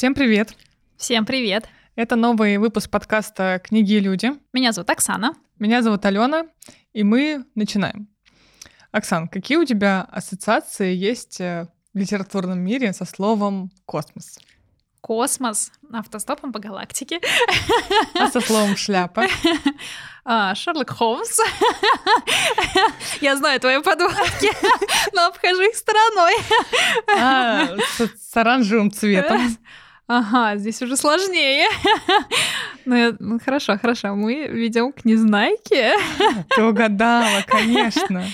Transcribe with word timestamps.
Всем 0.00 0.14
привет! 0.14 0.54
Всем 0.96 1.26
привет! 1.26 1.68
Это 1.94 2.16
новый 2.16 2.56
выпуск 2.56 2.88
подкаста 2.88 3.60
«Книги 3.62 3.92
и 3.92 4.00
люди». 4.00 4.32
Меня 4.54 4.72
зовут 4.72 4.88
Оксана. 4.88 5.34
Меня 5.58 5.82
зовут 5.82 6.06
Алена, 6.06 6.46
и 6.94 7.02
мы 7.02 7.44
начинаем. 7.54 8.08
Оксан, 8.92 9.28
какие 9.28 9.58
у 9.58 9.66
тебя 9.66 10.08
ассоциации 10.10 10.94
есть 10.94 11.38
э, 11.42 11.68
в 11.92 11.98
литературном 11.98 12.60
мире 12.60 12.94
со 12.94 13.04
словом 13.04 13.72
«космос»? 13.84 14.38
Космос, 15.02 15.70
автостопом 15.92 16.54
по 16.54 16.60
галактике. 16.60 17.20
А 18.14 18.28
со 18.28 18.40
словом 18.40 18.78
«шляпа»? 18.78 19.26
А, 20.22 20.54
Шерлок 20.54 20.90
Холмс. 20.90 21.40
Я 23.20 23.36
знаю 23.36 23.58
твои 23.58 23.82
подводки, 23.82 24.50
но 25.14 25.26
обхожу 25.26 25.62
их 25.62 25.74
стороной. 25.74 26.34
А, 27.18 27.76
с, 27.96 28.30
с 28.30 28.36
оранжевым 28.36 28.92
цветом. 28.92 29.40
Ага, 30.12 30.56
здесь 30.56 30.82
уже 30.82 30.96
сложнее. 30.96 31.68
Ну, 32.86 32.96
я, 32.96 33.14
ну 33.20 33.38
хорошо, 33.38 33.78
хорошо. 33.78 34.16
Мы 34.16 34.48
ведем 34.48 34.92
к 34.92 35.04
Незнайке. 35.04 35.92
Ты 36.56 36.64
угадала, 36.64 37.44
конечно. 37.46 38.24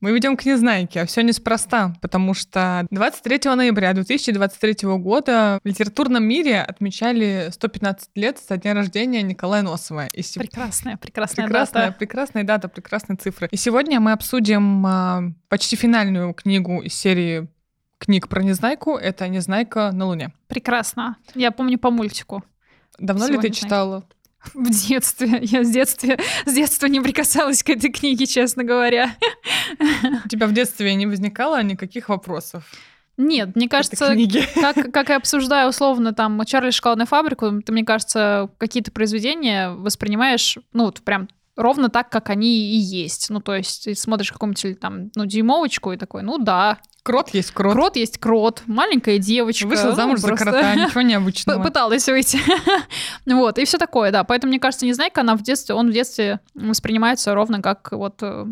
Мы 0.00 0.12
ведем 0.12 0.36
к 0.36 0.44
Незнайке, 0.46 1.02
а 1.02 1.06
все 1.06 1.22
неспроста, 1.22 1.94
потому 2.00 2.32
что 2.34 2.86
23 2.90 3.54
ноября 3.54 3.92
2023 3.92 4.88
года 4.98 5.60
в 5.62 5.68
литературном 5.68 6.24
мире 6.24 6.62
отмечали 6.62 7.50
115 7.52 8.10
лет 8.16 8.38
со 8.38 8.56
дня 8.56 8.74
рождения 8.74 9.22
Николая 9.22 9.62
Носова. 9.62 10.06
И 10.06 10.22
се... 10.22 10.40
Прекрасная, 10.40 10.96
прекрасная, 10.96 11.44
прекрасная 11.46 11.86
дата. 11.86 11.98
Прекрасная 11.98 12.44
дата, 12.44 12.68
прекрасные 12.68 13.16
цифры. 13.16 13.48
И 13.52 13.56
сегодня 13.56 14.00
мы 14.00 14.12
обсудим 14.12 14.84
а, 14.86 15.22
почти 15.48 15.76
финальную 15.76 16.32
книгу 16.32 16.82
из 16.82 16.94
серии 16.94 17.46
книг 17.98 18.28
про 18.28 18.42
Незнайку. 18.42 18.96
Это 18.96 19.28
«Незнайка 19.28 19.90
на 19.92 20.06
Луне». 20.06 20.32
Прекрасно. 20.48 21.16
Я 21.34 21.50
помню 21.50 21.78
по 21.78 21.90
мультику. 21.90 22.44
Давно 22.98 23.24
Всего 23.24 23.40
ли 23.40 23.48
ты 23.48 23.54
читала? 23.54 24.04
В 24.54 24.70
детстве. 24.70 25.40
Я 25.42 25.64
с 25.64 25.70
детства, 25.70 26.16
с 26.44 26.52
детства 26.52 26.86
не 26.86 27.00
прикасалась 27.00 27.62
к 27.62 27.70
этой 27.70 27.90
книге, 27.90 28.26
честно 28.26 28.64
говоря. 28.64 29.16
У 30.24 30.28
тебя 30.28 30.46
в 30.46 30.52
детстве 30.52 30.94
не 30.94 31.06
возникало 31.06 31.62
никаких 31.62 32.08
вопросов? 32.08 32.70
Нет, 33.16 33.56
мне 33.56 33.68
кажется, 33.68 34.14
как, 34.54 34.92
как 34.92 35.08
я 35.08 35.16
обсуждаю 35.16 35.70
условно 35.70 36.12
там 36.12 36.44
Чарли 36.44 36.70
шоколадную 36.70 37.06
фабрику, 37.06 37.62
ты, 37.62 37.72
мне 37.72 37.82
кажется, 37.82 38.50
какие-то 38.58 38.92
произведения 38.92 39.70
воспринимаешь, 39.70 40.58
ну, 40.74 40.84
вот 40.84 41.00
прям 41.00 41.28
ровно 41.56 41.88
так, 41.88 42.10
как 42.10 42.28
они 42.28 42.74
и 42.74 42.76
есть. 42.76 43.30
Ну, 43.30 43.40
то 43.40 43.54
есть 43.54 43.84
ты 43.84 43.94
смотришь 43.94 44.32
какую-нибудь 44.32 44.78
там, 44.80 45.10
ну, 45.14 45.24
дюймовочку 45.24 45.92
и 45.92 45.96
такой, 45.96 46.22
ну 46.22 46.38
да. 46.38 46.78
Крот 47.06 47.28
есть 47.30 47.52
крот. 47.52 47.72
Крот 47.72 47.94
есть 47.94 48.18
крот. 48.18 48.62
Маленькая 48.66 49.18
девочка. 49.18 49.64
Вышла 49.68 49.90
ну, 49.90 49.94
замуж 49.94 50.18
за 50.18 50.34
крота, 50.34 50.74
ничего 50.86 51.02
необычного. 51.02 51.62
Пыталась 51.62 52.08
выйти. 52.08 52.40
вот, 53.26 53.58
и 53.58 53.64
все 53.64 53.78
такое, 53.78 54.10
да. 54.10 54.24
Поэтому, 54.24 54.50
мне 54.50 54.58
кажется, 54.58 54.86
Незнайка, 54.86 55.20
она 55.20 55.36
в 55.36 55.42
детстве, 55.42 55.76
он 55.76 55.90
в 55.90 55.92
детстве 55.92 56.40
воспринимается 56.54 57.32
ровно 57.32 57.62
как 57.62 57.92
вот 57.92 58.16
э, 58.22 58.44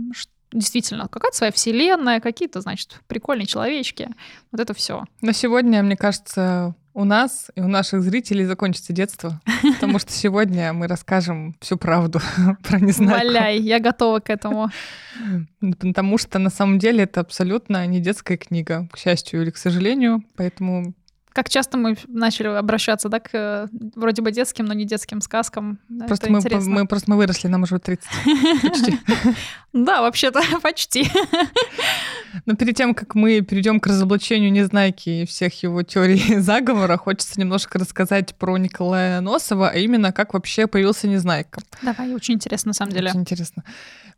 действительно 0.53 1.09
какая-то 1.09 1.37
своя 1.37 1.51
вселенная, 1.51 2.21
какие-то, 2.21 2.61
значит, 2.61 3.01
прикольные 3.09 3.47
человечки. 3.47 4.09
Вот 4.53 4.61
это 4.61 4.73
все. 4.73 5.03
Но 5.21 5.33
сегодня, 5.33 5.83
мне 5.83 5.97
кажется, 5.97 6.77
у 6.95 7.05
нас 7.05 7.51
и 7.57 7.61
у 7.61 7.67
наших 7.67 8.03
зрителей 8.03 8.45
закончится 8.45 8.93
детство, 8.93 9.41
потому 9.75 9.99
что 9.99 10.13
сегодня 10.13 10.73
мы 10.73 10.87
расскажем 10.87 11.57
всю 11.61 11.77
правду 11.77 12.21
про 12.63 12.79
Незнайку. 12.79 13.27
Валяй, 13.27 13.59
я 13.59 13.81
готова 13.81 14.21
к 14.21 14.31
этому. 14.31 14.71
Потому 15.61 16.19
что 16.19 16.39
на 16.39 16.51
самом 16.51 16.79
деле 16.79 17.05
это 17.05 17.21
абсолютно 17.21 17.85
не 17.87 18.01
детская 18.01 18.37
книга, 18.37 18.89
к 18.93 18.99
счастью 18.99 19.43
или 19.43 19.51
к 19.51 19.57
сожалению, 19.57 20.23
поэтому 20.37 20.95
как 21.35 21.51
часто 21.51 21.77
мы 21.77 21.97
начали 22.07 22.47
обращаться, 22.47 23.09
да, 23.09 23.19
к 23.19 23.31
э, 23.33 23.67
вроде 23.97 24.23
бы 24.23 24.31
детским, 24.31 24.67
но 24.67 24.73
не 24.73 24.85
детским 24.85 25.21
сказкам. 25.21 25.81
Просто 26.07 26.31
мы, 26.31 26.41
мы, 26.61 26.87
просто 26.87 27.11
мы 27.11 27.17
выросли, 27.17 27.49
нам 27.49 27.65
уже 27.65 27.79
30. 27.79 28.09
Почти. 28.63 28.99
Да, 29.75 30.03
вообще-то 30.03 30.41
почти. 30.63 31.11
Но 32.47 32.55
перед 32.55 32.77
тем, 32.77 32.95
как 32.95 33.17
мы 33.17 33.41
перейдем 33.41 33.81
к 33.81 33.89
разоблачению 33.89 34.53
Незнайки 34.53 35.11
и 35.11 35.27
всех 35.27 35.61
его 35.65 35.83
теорий 35.83 36.37
заговора, 36.39 36.97
хочется 36.97 37.41
немножко 37.41 37.81
рассказать 37.81 38.37
про 38.37 38.57
Николая 38.57 39.21
Носова, 39.21 39.71
а 39.71 39.75
именно, 39.75 40.13
как 40.13 40.35
вообще 40.35 40.69
появился 40.69 41.09
Незнайка. 41.09 41.61
Давай, 41.83 42.15
очень 42.15 42.35
интересно, 42.35 42.69
на 42.69 42.75
самом 42.75 42.93
деле. 42.93 43.11
Очень 43.11 43.23
интересно. 43.23 43.65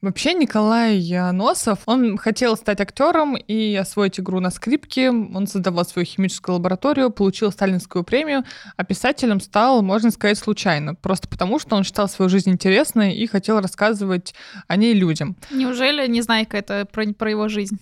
Вообще 0.03 0.34
Николай 0.34 1.00
Носов, 1.32 1.78
он 1.87 2.19
хотел 2.19 2.56
стать 2.59 2.82
актером 2.82 3.34
и 3.34 3.75
освоить 3.76 4.21
игру 4.21 4.41
на 4.41 4.50
скрипке. 4.50 5.09
Он 5.09 5.47
создавал 5.47 5.87
свою 5.87 6.05
химическую 6.05 6.56
лабораторию, 6.56 7.06
получил 7.11 7.53
сталинскую 7.53 8.05
премию, 8.05 8.44
а 8.77 8.84
писателем 8.84 9.41
стал, 9.41 9.83
можно 9.83 10.11
сказать, 10.11 10.39
случайно. 10.39 10.94
Просто 10.94 11.28
потому, 11.28 11.59
что 11.59 11.77
он 11.77 11.84
считал 11.84 12.09
свою 12.09 12.28
жизнь 12.28 12.50
интересной 12.50 13.15
и 13.15 13.27
хотел 13.27 13.61
рассказывать 13.61 14.34
о 14.69 14.77
ней 14.77 14.94
людям. 14.94 15.37
Неужели 15.50 16.06
Незнайка 16.06 16.56
это 16.56 16.87
про, 16.91 17.06
про 17.12 17.31
его 17.31 17.49
жизнь? 17.49 17.78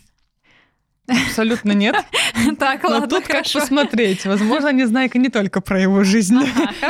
Абсолютно 1.07 1.73
нет. 1.73 1.97
Так, 2.59 2.85
ладно, 2.85 3.01
Но 3.01 3.07
тут 3.07 3.27
как 3.27 3.45
посмотреть. 3.45 4.25
Возможно, 4.27 4.73
Незнайка 4.73 5.19
не 5.19 5.29
только 5.29 5.61
про 5.61 5.81
его 5.81 6.03
жизнь. 6.03 6.37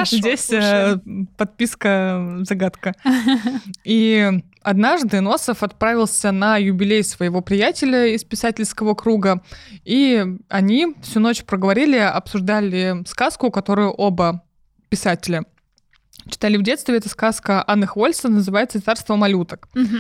Здесь 0.05 0.51
э, 0.53 0.99
подписка 1.37 2.39
загадка. 2.43 2.95
И 3.85 4.43
однажды 4.65 5.21
Носов 5.21 5.63
отправился 5.63 6.33
на 6.33 6.57
юбилей 6.57 7.05
своего 7.05 7.41
приятеля 7.41 8.07
из 8.07 8.25
писательского 8.25 8.95
круга, 8.95 9.43
и 9.85 10.27
они 10.49 10.97
всю 11.03 11.21
ночь 11.21 11.45
проговорили, 11.45 11.99
обсуждали 11.99 13.05
сказку, 13.07 13.51
которую 13.51 13.93
оба 13.93 14.43
писателя 14.89 15.45
читали 16.31 16.57
в 16.57 16.63
детстве. 16.63 16.97
Это 16.97 17.09
сказка 17.09 17.63
Анны 17.67 17.87
Хвольса, 17.87 18.29
называется 18.29 18.81
«Царство 18.81 19.15
малюток», 19.17 19.69
угу. 19.75 19.99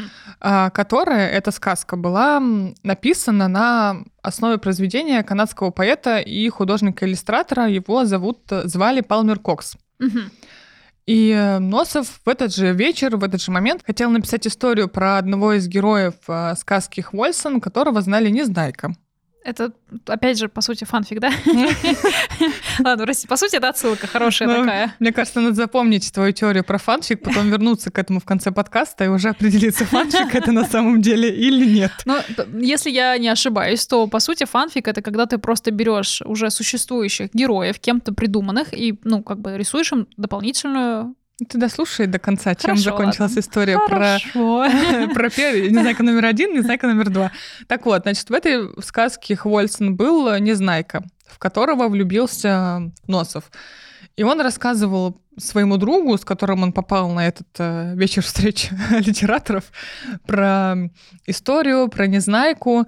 которая, 0.72 1.28
эта 1.28 1.50
сказка, 1.50 1.96
была 1.96 2.40
написана 2.82 3.46
на 3.46 3.98
основе 4.22 4.56
произведения 4.58 5.22
канадского 5.22 5.70
поэта 5.70 6.18
и 6.18 6.48
художника-иллюстратора. 6.48 7.68
Его 7.68 8.06
зовут, 8.06 8.40
звали 8.64 9.02
Палмер 9.02 9.38
Кокс. 9.38 9.76
Угу. 10.00 10.20
И 11.06 11.58
Носов 11.60 12.20
в 12.24 12.28
этот 12.28 12.54
же 12.54 12.72
вечер, 12.72 13.16
в 13.16 13.24
этот 13.24 13.42
же 13.42 13.50
момент 13.50 13.82
хотел 13.84 14.10
написать 14.10 14.46
историю 14.46 14.88
про 14.88 15.18
одного 15.18 15.52
из 15.52 15.68
героев 15.68 16.14
а, 16.28 16.54
сказки 16.56 17.02
Хвольсон, 17.02 17.60
которого 17.60 18.00
знали 18.00 18.30
Незнайка. 18.30 18.94
Это, 19.44 19.72
опять 20.06 20.38
же, 20.38 20.48
по 20.48 20.62
сути, 20.62 20.84
фанфик, 20.84 21.20
да? 21.20 21.30
Ладно, 22.82 23.06
по 23.28 23.36
сути, 23.36 23.56
это 23.56 23.68
отсылка 23.68 24.06
хорошая 24.06 24.48
ну, 24.48 24.56
такая. 24.56 24.94
Мне 24.98 25.12
кажется, 25.12 25.40
надо 25.40 25.54
запомнить 25.54 26.10
твою 26.12 26.32
теорию 26.32 26.64
про 26.64 26.78
фанфик, 26.78 27.22
потом 27.22 27.50
вернуться 27.50 27.90
к 27.90 27.98
этому 27.98 28.20
в 28.20 28.24
конце 28.24 28.52
подкаста 28.52 29.04
и 29.04 29.08
уже 29.08 29.28
определиться, 29.28 29.84
фанфик 29.84 30.34
это 30.34 30.50
на 30.50 30.64
самом 30.64 31.02
деле 31.02 31.28
или 31.28 31.66
нет. 31.66 31.92
Ну, 32.06 32.16
если 32.58 32.90
я 32.90 33.18
не 33.18 33.28
ошибаюсь, 33.28 33.86
то, 33.86 34.06
по 34.06 34.18
сути, 34.18 34.44
фанфик— 34.44 34.88
это 34.88 35.02
когда 35.02 35.26
ты 35.26 35.36
просто 35.36 35.70
берешь 35.70 36.22
уже 36.22 36.50
существующих 36.50 37.28
героев, 37.34 37.78
кем-то 37.78 38.14
придуманных, 38.14 38.72
и, 38.72 38.98
ну, 39.04 39.22
как 39.22 39.40
бы 39.40 39.58
рисуешь 39.58 39.92
им 39.92 40.08
дополнительную 40.16 41.14
ты 41.48 41.58
дослушай 41.58 42.06
до 42.06 42.18
конца, 42.18 42.54
чем 42.54 42.70
Хорошо, 42.70 42.82
закончилась 42.82 43.30
ладно. 43.30 43.40
история 43.40 43.78
Хорошо. 43.78 44.66
про, 44.68 45.08
про 45.14 45.30
первый, 45.30 45.68
Незнайка 45.70 46.02
номер 46.02 46.26
один, 46.26 46.54
Незнайка 46.54 46.86
номер 46.86 47.10
два. 47.10 47.32
Так 47.66 47.86
вот, 47.86 48.02
значит, 48.02 48.30
в 48.30 48.32
этой 48.32 48.68
сказке 48.82 49.34
Хвольсон 49.34 49.96
был 49.96 50.36
Незнайка, 50.38 51.02
в 51.26 51.38
которого 51.38 51.88
влюбился 51.88 52.92
Носов. 53.08 53.50
И 54.16 54.22
он 54.22 54.40
рассказывал 54.40 55.20
своему 55.36 55.76
другу, 55.76 56.16
с 56.16 56.24
которым 56.24 56.62
он 56.62 56.72
попал 56.72 57.10
на 57.10 57.26
этот 57.26 57.48
э, 57.58 57.94
вечер 57.96 58.22
встреч 58.22 58.70
литераторов, 58.90 59.64
про 60.26 60.76
историю, 61.26 61.88
про 61.88 62.06
Незнайку. 62.06 62.86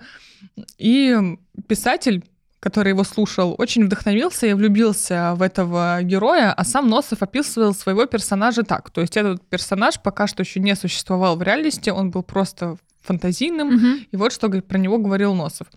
И 0.79 1.19
писатель 1.67 2.23
который 2.67 2.89
его 2.89 3.05
слушал, 3.05 3.55
очень 3.59 3.85
вдохновился 3.85 4.49
и 4.49 4.53
влюбился 4.53 5.35
в 5.37 5.43
этого 5.43 6.03
героя, 6.03 6.53
а 6.53 6.65
сам 6.65 6.89
Носов 6.89 7.23
описывал 7.23 7.73
своего 7.75 8.07
персонажа 8.07 8.65
так. 8.65 8.91
То 8.91 9.03
есть 9.03 9.17
этот 9.17 9.41
персонаж 9.49 10.01
пока 10.03 10.27
что 10.27 10.43
еще 10.43 10.59
не 10.59 10.75
существовал 10.75 11.37
в 11.37 11.43
реальности, 11.45 11.91
он 11.91 12.11
был 12.11 12.25
просто 12.25 12.77
фантазийным, 13.03 13.69
угу. 13.69 13.87
и 14.11 14.17
вот 14.17 14.33
что 14.33 14.49
про 14.49 14.79
него 14.79 14.99
говорил 14.99 15.33
Носов. 15.33 15.69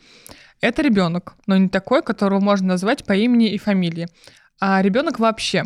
Это 0.62 0.82
ребенок, 0.82 1.36
но 1.46 1.58
не 1.58 1.70
такой, 1.70 2.02
которого 2.02 2.40
можно 2.40 2.70
назвать 2.70 3.06
по 3.06 3.14
имени 3.14 3.54
и 3.54 3.60
фамилии, 3.60 4.08
а 4.60 4.82
ребенок 4.82 5.20
вообще 5.20 5.66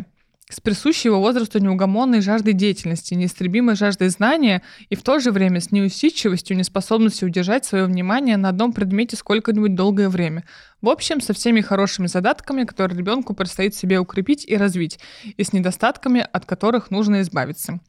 с 0.54 0.60
присущей 0.60 1.08
его 1.08 1.20
возрасту 1.20 1.58
неугомонной 1.58 2.20
жаждой 2.20 2.52
деятельности, 2.52 3.14
неистребимой 3.14 3.74
жаждой 3.74 4.08
знания 4.08 4.62
и 4.88 4.94
в 4.94 5.02
то 5.02 5.18
же 5.18 5.32
время 5.32 5.60
с 5.60 5.72
неусидчивостью, 5.72 6.56
неспособностью 6.56 7.28
удержать 7.28 7.64
свое 7.64 7.86
внимание 7.86 8.36
на 8.36 8.50
одном 8.50 8.72
предмете 8.72 9.16
сколько-нибудь 9.16 9.74
долгое 9.74 10.08
время. 10.08 10.44
В 10.80 10.88
общем, 10.88 11.20
со 11.20 11.32
всеми 11.32 11.60
хорошими 11.60 12.06
задатками, 12.06 12.64
которые 12.64 12.96
ребенку 12.96 13.34
предстоит 13.34 13.74
себе 13.74 13.98
укрепить 13.98 14.44
и 14.46 14.56
развить, 14.56 15.00
и 15.36 15.42
с 15.42 15.52
недостатками, 15.52 16.24
от 16.32 16.46
которых 16.46 16.92
нужно 16.92 17.22
избавиться. 17.22 17.80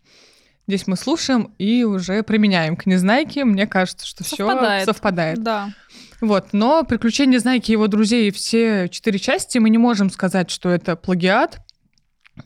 Здесь 0.67 0.87
мы 0.87 0.95
слушаем 0.95 1.53
и 1.59 1.83
уже 1.83 2.23
применяем 2.23 2.75
к 2.75 2.87
Незнайке. 2.87 3.45
Мне 3.45 3.67
кажется, 3.67 4.07
что 4.07 4.23
все 4.23 4.37
совпадает. 4.85 5.43
Да. 5.43 5.69
Вот, 6.21 6.53
но 6.53 6.83
«Приключения 6.83 7.39
Знайки 7.39 7.69
и 7.69 7.73
его 7.73 7.87
друзей» 7.87 8.31
все 8.31 8.89
четыре 8.89 9.19
части 9.19 9.59
мы 9.59 9.69
не 9.69 9.77
можем 9.77 10.09
сказать, 10.09 10.49
что 10.49 10.69
это 10.69 10.95
плагиат, 10.95 11.59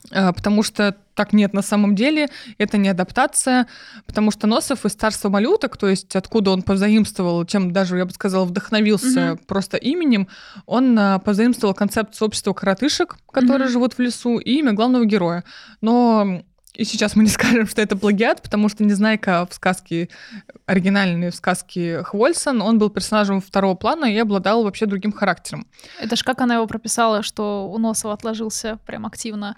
потому 0.10 0.64
что 0.64 0.96
так 1.16 1.34
нет 1.34 1.54
на 1.54 1.62
самом 1.62 1.96
деле, 1.96 2.30
это 2.58 2.78
не 2.78 2.88
адаптация, 2.88 3.68
потому 4.06 4.32
что 4.32 4.48
Носов 4.48 4.86
из 4.86 4.94
«Царства 4.94 5.30
малюток», 5.30 5.76
то 5.76 5.88
есть 5.90 6.16
откуда 6.16 6.52
он 6.52 6.62
позаимствовал, 6.62 7.44
чем 7.46 7.74
даже, 7.74 7.98
я 7.98 8.06
бы 8.06 8.12
сказала, 8.12 8.46
вдохновился 8.46 9.34
угу. 9.34 9.42
просто 9.46 9.76
именем, 9.76 10.30
он 10.66 10.98
а, 10.98 11.20
позаимствовал 11.20 11.74
концепцию 11.74 12.28
общества 12.28 12.54
коротышек, 12.54 13.18
которые 13.32 13.66
угу. 13.66 13.74
живут 13.74 13.94
в 13.96 14.00
лесу, 14.00 14.38
и 14.38 14.60
имя 14.60 14.72
главного 14.72 15.04
героя. 15.06 15.44
Но 15.82 16.44
и 16.80 16.86
сейчас 16.86 17.16
мы 17.16 17.24
не 17.24 17.30
скажем, 17.38 17.68
что 17.68 17.82
это 17.82 17.98
плагиат, 17.98 18.42
потому 18.42 18.70
что 18.70 18.84
Незнайка 18.84 19.46
в 19.50 19.54
сказке, 19.54 20.10
оригинальной 20.66 21.30
в 21.30 21.36
сказке 21.36 22.04
Хвольсон, 22.04 22.62
он 22.62 22.80
был 22.80 22.90
персонажем 22.90 23.42
второго 23.42 23.76
плана 23.76 24.06
и 24.06 24.18
обладал 24.18 24.64
вообще 24.64 24.86
другим 24.86 25.12
характером. 25.12 25.68
Это 26.00 26.16
ж 26.16 26.24
как 26.24 26.42
она 26.42 26.56
его 26.56 26.68
прописала, 26.68 27.22
что 27.22 27.70
у 27.70 27.78
Носова 27.78 28.14
отложился 28.14 28.80
прям 28.86 29.06
активно 29.06 29.56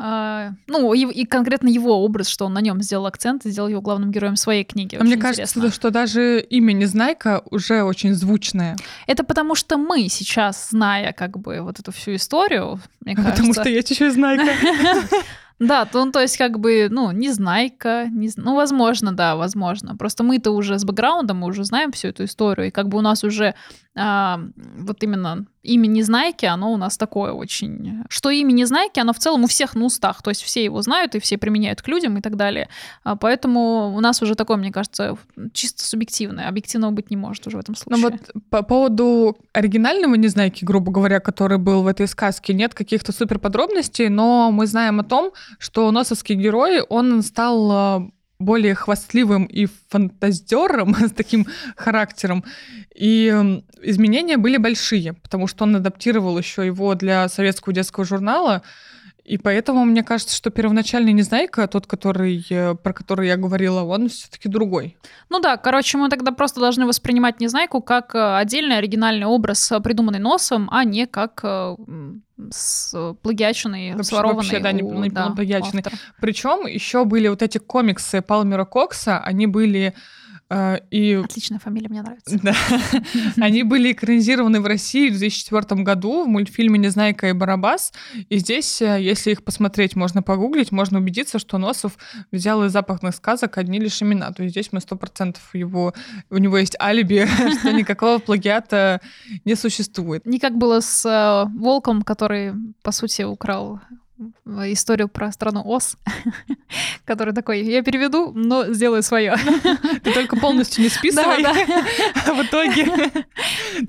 а, 0.00 0.52
ну, 0.68 0.94
и, 0.94 1.00
и 1.00 1.26
конкретно 1.26 1.66
его 1.66 2.04
образ, 2.04 2.28
что 2.28 2.46
он 2.46 2.52
на 2.52 2.60
нем 2.60 2.80
сделал 2.82 3.06
акцент 3.06 3.44
и 3.46 3.50
сделал 3.50 3.66
его 3.66 3.80
главным 3.80 4.12
героем 4.12 4.36
своей 4.36 4.62
книги. 4.62 4.94
А 4.94 5.02
мне 5.02 5.16
кажется, 5.16 5.42
интересно. 5.42 5.72
что 5.72 5.90
даже 5.90 6.40
имя 6.40 6.72
Незнайка 6.72 7.42
уже 7.50 7.82
очень 7.82 8.14
звучное. 8.14 8.76
Это 9.08 9.24
потому 9.24 9.56
что 9.56 9.76
мы 9.76 10.08
сейчас, 10.08 10.70
зная 10.70 11.12
как 11.12 11.40
бы 11.40 11.62
вот 11.62 11.80
эту 11.80 11.90
всю 11.90 12.14
историю, 12.14 12.80
мне 13.00 13.14
кажется... 13.16 13.32
Потому 13.32 13.52
что 13.52 13.68
есть 13.68 13.90
еще 13.90 14.12
Знайка. 14.12 14.44
Да, 15.60 15.84
то, 15.86 16.04
ну, 16.04 16.12
то 16.12 16.20
есть 16.20 16.36
как 16.36 16.60
бы, 16.60 16.86
ну, 16.88 17.10
незнайка, 17.10 18.06
не, 18.12 18.30
ну, 18.36 18.54
возможно, 18.54 19.12
да, 19.12 19.34
возможно. 19.34 19.96
Просто 19.96 20.22
мы-то 20.22 20.52
уже 20.52 20.78
с 20.78 20.84
бэкграундом, 20.84 21.38
мы 21.38 21.48
уже 21.48 21.64
знаем 21.64 21.90
всю 21.90 22.08
эту 22.08 22.24
историю, 22.24 22.68
и 22.68 22.70
как 22.70 22.88
бы 22.88 22.98
у 22.98 23.00
нас 23.00 23.24
уже 23.24 23.54
а, 23.98 24.40
вот 24.78 25.02
именно 25.02 25.46
имя 25.62 25.86
Незнайки, 25.86 26.46
оно 26.46 26.72
у 26.72 26.76
нас 26.76 26.96
такое 26.96 27.32
очень... 27.32 28.04
Что 28.08 28.30
имя 28.30 28.52
Незнайки, 28.52 29.00
оно 29.00 29.12
в 29.12 29.18
целом 29.18 29.44
у 29.44 29.46
всех 29.46 29.74
на 29.74 29.84
устах, 29.84 30.22
то 30.22 30.30
есть 30.30 30.42
все 30.42 30.64
его 30.64 30.80
знают 30.82 31.14
и 31.14 31.20
все 31.20 31.36
применяют 31.36 31.82
к 31.82 31.88
людям 31.88 32.16
и 32.16 32.20
так 32.20 32.36
далее. 32.36 32.68
А, 33.04 33.16
поэтому 33.16 33.94
у 33.94 34.00
нас 34.00 34.22
уже 34.22 34.34
такое, 34.34 34.56
мне 34.56 34.72
кажется, 34.72 35.18
чисто 35.52 35.84
субъективное, 35.84 36.48
объективного 36.48 36.92
быть 36.92 37.10
не 37.10 37.16
может 37.16 37.46
уже 37.46 37.56
в 37.56 37.60
этом 37.60 37.74
случае. 37.74 38.02
Ну 38.02 38.10
вот 38.10 38.42
по 38.50 38.62
поводу 38.62 39.36
оригинального 39.52 40.14
Незнайки, 40.14 40.64
грубо 40.64 40.92
говоря, 40.92 41.20
который 41.20 41.58
был 41.58 41.82
в 41.82 41.86
этой 41.86 42.06
сказке, 42.06 42.54
нет 42.54 42.74
каких-то 42.74 43.12
супер 43.12 43.38
подробностей, 43.38 44.08
но 44.08 44.50
мы 44.50 44.66
знаем 44.66 45.00
о 45.00 45.04
том, 45.04 45.32
что 45.58 45.90
носовский 45.90 46.36
герой, 46.36 46.80
он 46.80 47.22
стал 47.22 47.70
а, 47.72 48.10
более 48.38 48.74
хвастливым 48.74 49.44
и 49.44 49.66
фантазером 49.88 50.94
с 51.06 51.12
таким 51.12 51.46
характером. 51.76 52.44
И 52.94 53.28
изменения 53.82 54.36
были 54.36 54.56
большие, 54.56 55.14
потому 55.14 55.46
что 55.46 55.64
он 55.64 55.76
адаптировал 55.76 56.38
еще 56.38 56.64
его 56.64 56.94
для 56.94 57.28
советского 57.28 57.74
детского 57.74 58.04
журнала. 58.04 58.62
И 59.24 59.36
поэтому 59.36 59.84
мне 59.84 60.02
кажется, 60.02 60.34
что 60.34 60.48
первоначальный 60.48 61.12
Незнайка, 61.12 61.68
тот, 61.68 61.86
который, 61.86 62.42
э, 62.48 62.74
про 62.76 62.94
который 62.94 63.26
я 63.26 63.36
говорила, 63.36 63.82
он 63.82 64.08
все-таки 64.08 64.48
другой. 64.48 64.96
Ну 65.28 65.38
да, 65.38 65.58
короче, 65.58 65.98
мы 65.98 66.08
тогда 66.08 66.32
просто 66.32 66.60
должны 66.60 66.86
воспринимать 66.86 67.38
Незнайку 67.38 67.82
как 67.82 68.14
э, 68.14 68.36
отдельный 68.38 68.78
оригинальный 68.78 69.26
образ, 69.26 69.70
э, 69.70 69.80
придуманный 69.80 70.18
носом, 70.18 70.70
а 70.72 70.82
не 70.84 71.06
как 71.06 71.44
с 72.50 73.14
плагиаченный, 73.22 73.92
вообще, 73.92 74.04
сворованный 74.04 74.36
вообще, 74.36 74.60
да, 74.60 74.70
у, 74.70 75.02
не 75.02 75.10
да, 75.10 75.30
плагиаченный. 75.30 75.82
Причем 76.20 76.66
еще 76.66 77.04
были 77.04 77.28
вот 77.28 77.42
эти 77.42 77.58
комиксы 77.58 78.22
Палмера 78.22 78.64
Кокса, 78.64 79.18
они 79.18 79.46
были 79.46 79.94
и... 80.90 81.14
Отличная 81.22 81.58
фамилия, 81.58 81.88
мне 81.88 82.02
нравится. 82.02 82.38
Да. 82.42 82.54
Они 83.36 83.64
были 83.64 83.92
экранизированы 83.92 84.60
в 84.60 84.66
России 84.66 85.10
в 85.10 85.18
2004 85.18 85.82
году 85.82 86.24
в 86.24 86.28
мультфильме 86.28 86.78
«Незнайка 86.78 87.28
и 87.28 87.32
Барабас». 87.32 87.92
И 88.30 88.38
здесь, 88.38 88.80
э, 88.80 88.98
если 89.00 89.32
их 89.32 89.44
посмотреть, 89.44 89.94
можно 89.94 90.22
погуглить, 90.22 90.72
можно 90.72 90.98
убедиться, 90.98 91.38
что 91.38 91.58
Носов 91.58 91.98
взял 92.32 92.64
из 92.64 92.72
запахных 92.72 93.14
сказок 93.14 93.58
одни 93.58 93.78
лишь 93.78 94.00
имена. 94.02 94.32
То 94.32 94.42
есть 94.42 94.54
здесь 94.54 94.72
мы 94.72 94.80
сто 94.80 94.96
процентов 94.96 95.42
его... 95.54 95.92
У 96.30 96.38
него 96.38 96.56
есть 96.56 96.76
алиби, 96.80 97.28
что 97.60 97.72
никакого 97.72 98.18
плагиата 98.18 99.02
не 99.44 99.54
существует. 99.54 100.24
Не 100.24 100.38
как 100.38 100.56
было 100.56 100.80
с 100.80 101.04
э, 101.04 101.50
Волком, 101.58 102.02
который, 102.02 102.54
по 102.82 102.92
сути, 102.92 103.22
украл 103.22 103.80
историю 104.46 105.08
про 105.08 105.30
страну 105.32 105.62
Ос, 105.64 105.96
который 107.04 107.34
такой, 107.34 107.62
я 107.62 107.82
переведу, 107.82 108.32
но 108.34 108.72
сделаю 108.72 109.02
свое. 109.02 109.36
Ты 110.02 110.12
только 110.12 110.36
полностью 110.36 110.82
не 110.82 110.90
списывай. 110.90 111.42
Да, 111.42 111.52
да. 111.54 112.34
В 112.34 112.44
итоге. 112.44 112.86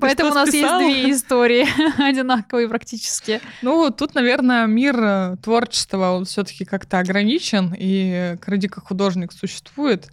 Поэтому 0.00 0.30
у 0.30 0.34
нас 0.34 0.52
есть 0.52 0.78
две 0.78 1.10
истории 1.10 1.66
одинаковые 2.00 2.68
практически. 2.68 3.40
Ну, 3.62 3.90
тут, 3.90 4.14
наверное, 4.14 4.66
мир 4.66 4.96
э, 5.00 5.36
творчества, 5.42 6.12
он 6.12 6.24
все-таки 6.24 6.64
как-то 6.64 6.98
ограничен, 6.98 7.74
и 7.76 8.36
Кради 8.40 8.68
как 8.68 8.88
художник 8.88 9.32
существует. 9.32 10.08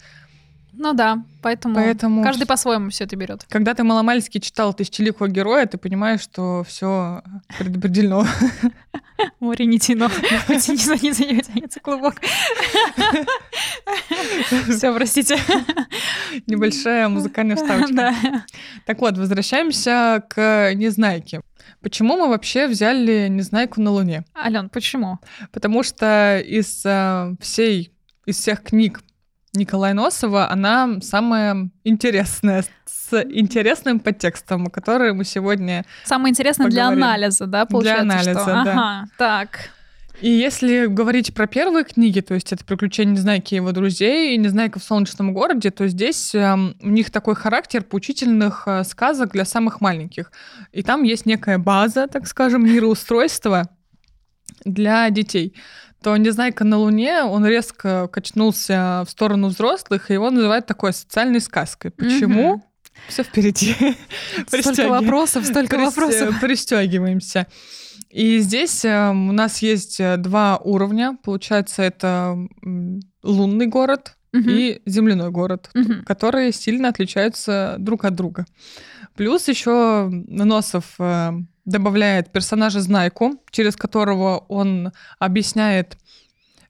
Ну 0.79 0.93
да, 0.93 1.23
поэтому, 1.41 1.75
поэтому 1.75 2.23
каждый 2.23 2.45
по-своему 2.45 2.89
все 2.91 3.05
это 3.05 3.15
берет. 3.15 3.45
Когда 3.49 3.73
ты 3.73 3.83
маломальски 3.83 4.37
читал 4.37 4.73
«Тысячеликого 4.73 5.27
героя», 5.27 5.65
ты 5.65 5.77
понимаешь, 5.77 6.21
что 6.21 6.63
все 6.67 7.23
предопределено. 7.57 8.25
Море 9.39 9.65
не 9.65 9.79
тяно, 9.79 10.09
не 10.47 11.41
тянется 11.41 11.79
клубок. 11.79 12.21
Все, 14.69 14.93
простите. 14.93 15.37
Небольшая 16.45 17.09
музыкальная 17.09 17.55
вставочка. 17.55 18.13
Так 18.85 18.99
вот, 18.99 19.17
возвращаемся 19.17 20.23
к 20.29 20.73
Незнайке. 20.75 21.41
Почему 21.81 22.17
мы 22.17 22.27
вообще 22.29 22.67
взяли 22.67 23.27
Незнайку 23.27 23.81
на 23.81 23.91
Луне? 23.91 24.23
Ален, 24.35 24.69
почему? 24.69 25.19
Потому 25.51 25.83
что 25.83 26.39
из 26.39 26.85
э, 26.85 27.35
всей, 27.39 27.91
из 28.25 28.37
всех 28.37 28.63
книг 28.63 29.01
Николая 29.57 29.93
Носова, 29.93 30.49
она 30.49 30.99
самая 31.01 31.69
интересная, 31.83 32.63
с 32.85 33.21
интересным 33.23 33.99
подтекстом, 33.99 34.67
который 34.67 35.13
мы 35.13 35.23
сегодня 35.23 35.85
Самое 36.05 36.31
интересное 36.31 36.67
поговорим. 36.67 36.97
для 36.97 37.07
анализа, 37.07 37.45
да, 37.45 37.65
получается? 37.65 38.03
Для 38.03 38.13
анализа, 38.13 38.41
что? 38.41 38.45
да. 38.45 38.61
Ага, 38.61 39.05
так. 39.17 39.69
И 40.19 40.29
если 40.29 40.87
говорить 40.87 41.33
про 41.33 41.45
первые 41.45 41.85
книги, 41.85 42.21
то 42.21 42.33
есть 42.33 42.51
это 42.51 42.65
«Приключения 42.65 43.13
Незнайки 43.13 43.53
и 43.53 43.57
его 43.57 43.71
друзей» 43.71 44.33
и 44.33 44.37
«Незнайка 44.37 44.79
в 44.79 44.83
солнечном 44.83 45.31
городе», 45.31 45.69
то 45.69 45.87
здесь 45.87 46.33
э, 46.33 46.55
у 46.81 46.89
них 46.89 47.11
такой 47.11 47.35
характер 47.35 47.83
поучительных 47.83 48.63
э, 48.65 48.83
сказок 48.83 49.33
для 49.33 49.45
самых 49.45 49.79
маленьких. 49.79 50.31
И 50.71 50.81
там 50.81 51.03
есть 51.03 51.27
некая 51.27 51.59
база, 51.59 52.07
так 52.07 52.25
скажем, 52.25 52.65
мироустройства 52.65 53.69
для 54.65 55.07
детей 55.11 55.53
то 56.07 56.15
«Незнайка 56.15 56.63
на 56.63 56.77
Луне», 56.77 57.23
он 57.23 57.45
резко 57.45 58.07
качнулся 58.07 59.03
в 59.05 59.11
сторону 59.11 59.49
взрослых, 59.49 60.09
и 60.09 60.13
его 60.13 60.31
называют 60.31 60.65
такой 60.65 60.93
социальной 60.93 61.41
сказкой. 61.41 61.91
Почему? 61.91 62.53
Угу. 62.53 62.63
Все 63.09 63.23
впереди. 63.23 63.75
Столько 64.47 64.87
вопросов, 64.87 65.45
столько 65.45 65.77
вопросов. 65.77 66.39
Пристегиваемся. 66.39 67.45
И 68.09 68.39
здесь 68.39 68.85
э, 68.85 69.09
у 69.09 69.33
нас 69.33 69.61
есть 69.61 69.99
э, 69.99 70.15
два 70.15 70.55
уровня. 70.63 71.17
Получается, 71.23 71.83
это 71.83 72.37
лунный 73.21 73.67
город 73.67 74.15
и 74.33 74.81
земляной 74.85 75.31
город, 75.31 75.69
которые 76.05 76.53
сильно 76.53 76.87
отличаются 76.87 77.75
друг 77.79 78.05
от 78.05 78.15
друга. 78.15 78.45
Плюс 79.17 79.49
еще 79.49 80.07
Носов 80.09 80.95
э, 80.99 81.31
добавляет 81.67 82.31
персонажа 82.31 82.79
Знайку, 82.81 83.39
через 83.51 83.75
которого 83.75 84.39
он 84.47 84.91
объясняет 85.19 85.97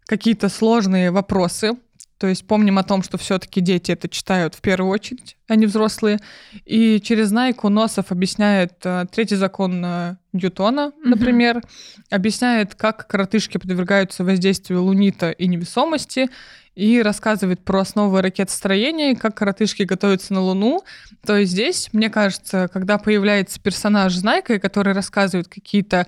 какие-то 0.06 0.50
сложные 0.50 1.12
вопросы. 1.12 1.78
То 2.18 2.26
есть 2.26 2.48
помним 2.48 2.80
о 2.80 2.84
том, 2.84 3.04
что 3.04 3.20
все-таки 3.20 3.62
дети 3.62 3.92
это 3.92 4.10
читают 4.10 4.56
в 4.56 4.62
первую 4.62 4.92
очередь, 4.92 5.38
а 5.48 5.56
не 5.56 5.68
взрослые. 5.68 6.20
И 6.66 7.00
через 7.00 7.28
Знайку 7.28 7.70
Носов 7.70 8.12
объясняет 8.12 8.74
э, 8.86 9.06
третий 9.12 9.36
закон 9.36 9.86
э, 9.86 10.16
Ньютона, 10.34 10.94
например, 11.04 11.58
mm-hmm. 11.58 12.04
объясняет, 12.10 12.74
как 12.74 13.06
коротышки 13.06 13.60
подвергаются 13.60 14.24
воздействию 14.24 14.82
лунита 14.82 15.30
и 15.30 15.46
невесомости, 15.46 16.30
и 16.78 17.02
рассказывает 17.02 17.60
про 17.66 17.80
основы 17.80 18.22
ракетостроения, 18.22 19.16
как 19.16 19.36
коротышки 19.36 19.82
готовятся 19.82 20.36
на 20.36 20.42
Луну. 20.42 20.84
То 21.26 21.36
есть 21.36 21.54
здесь, 21.54 21.90
мне 21.92 22.12
кажется, 22.12 22.70
когда 22.72 23.00
появляется 23.00 23.60
персонаж 23.60 24.14
Знайка, 24.14 24.60
который 24.60 24.94
рассказывает 24.94 25.48
какие-то 25.48 26.06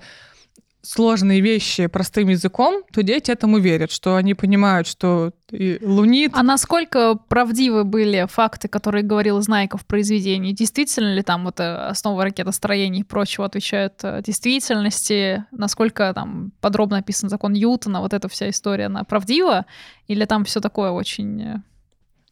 сложные 0.82 1.40
вещи 1.40 1.86
простым 1.86 2.28
языком, 2.28 2.82
то 2.92 3.02
дети 3.02 3.30
этому 3.30 3.58
верят, 3.58 3.90
что 3.90 4.16
они 4.16 4.34
понимают, 4.34 4.86
что 4.86 5.32
лунит. 5.52 6.32
А 6.34 6.42
насколько 6.42 7.16
правдивы 7.28 7.84
были 7.84 8.26
факты, 8.30 8.68
которые 8.68 9.02
говорил 9.02 9.40
Знайка 9.40 9.76
в 9.76 9.86
произведении? 9.86 10.52
Действительно 10.52 11.12
ли 11.12 11.22
там 11.22 11.44
вот 11.44 11.60
э, 11.60 11.74
основа 11.74 12.24
ракетостроения 12.24 13.00
и 13.00 13.04
прочего 13.04 13.46
отвечают 13.46 13.94
э, 14.02 14.22
действительности? 14.24 15.44
Насколько 15.50 16.12
там 16.14 16.52
подробно 16.60 16.98
описан 16.98 17.28
закон 17.28 17.52
Ньютона? 17.52 18.00
Вот 18.00 18.14
эта 18.14 18.28
вся 18.28 18.48
история, 18.48 18.86
она 18.86 19.04
правдива? 19.04 19.66
Или 20.06 20.24
там 20.24 20.44
все 20.44 20.60
такое 20.60 20.90
очень 20.90 21.42
э, 21.42 21.56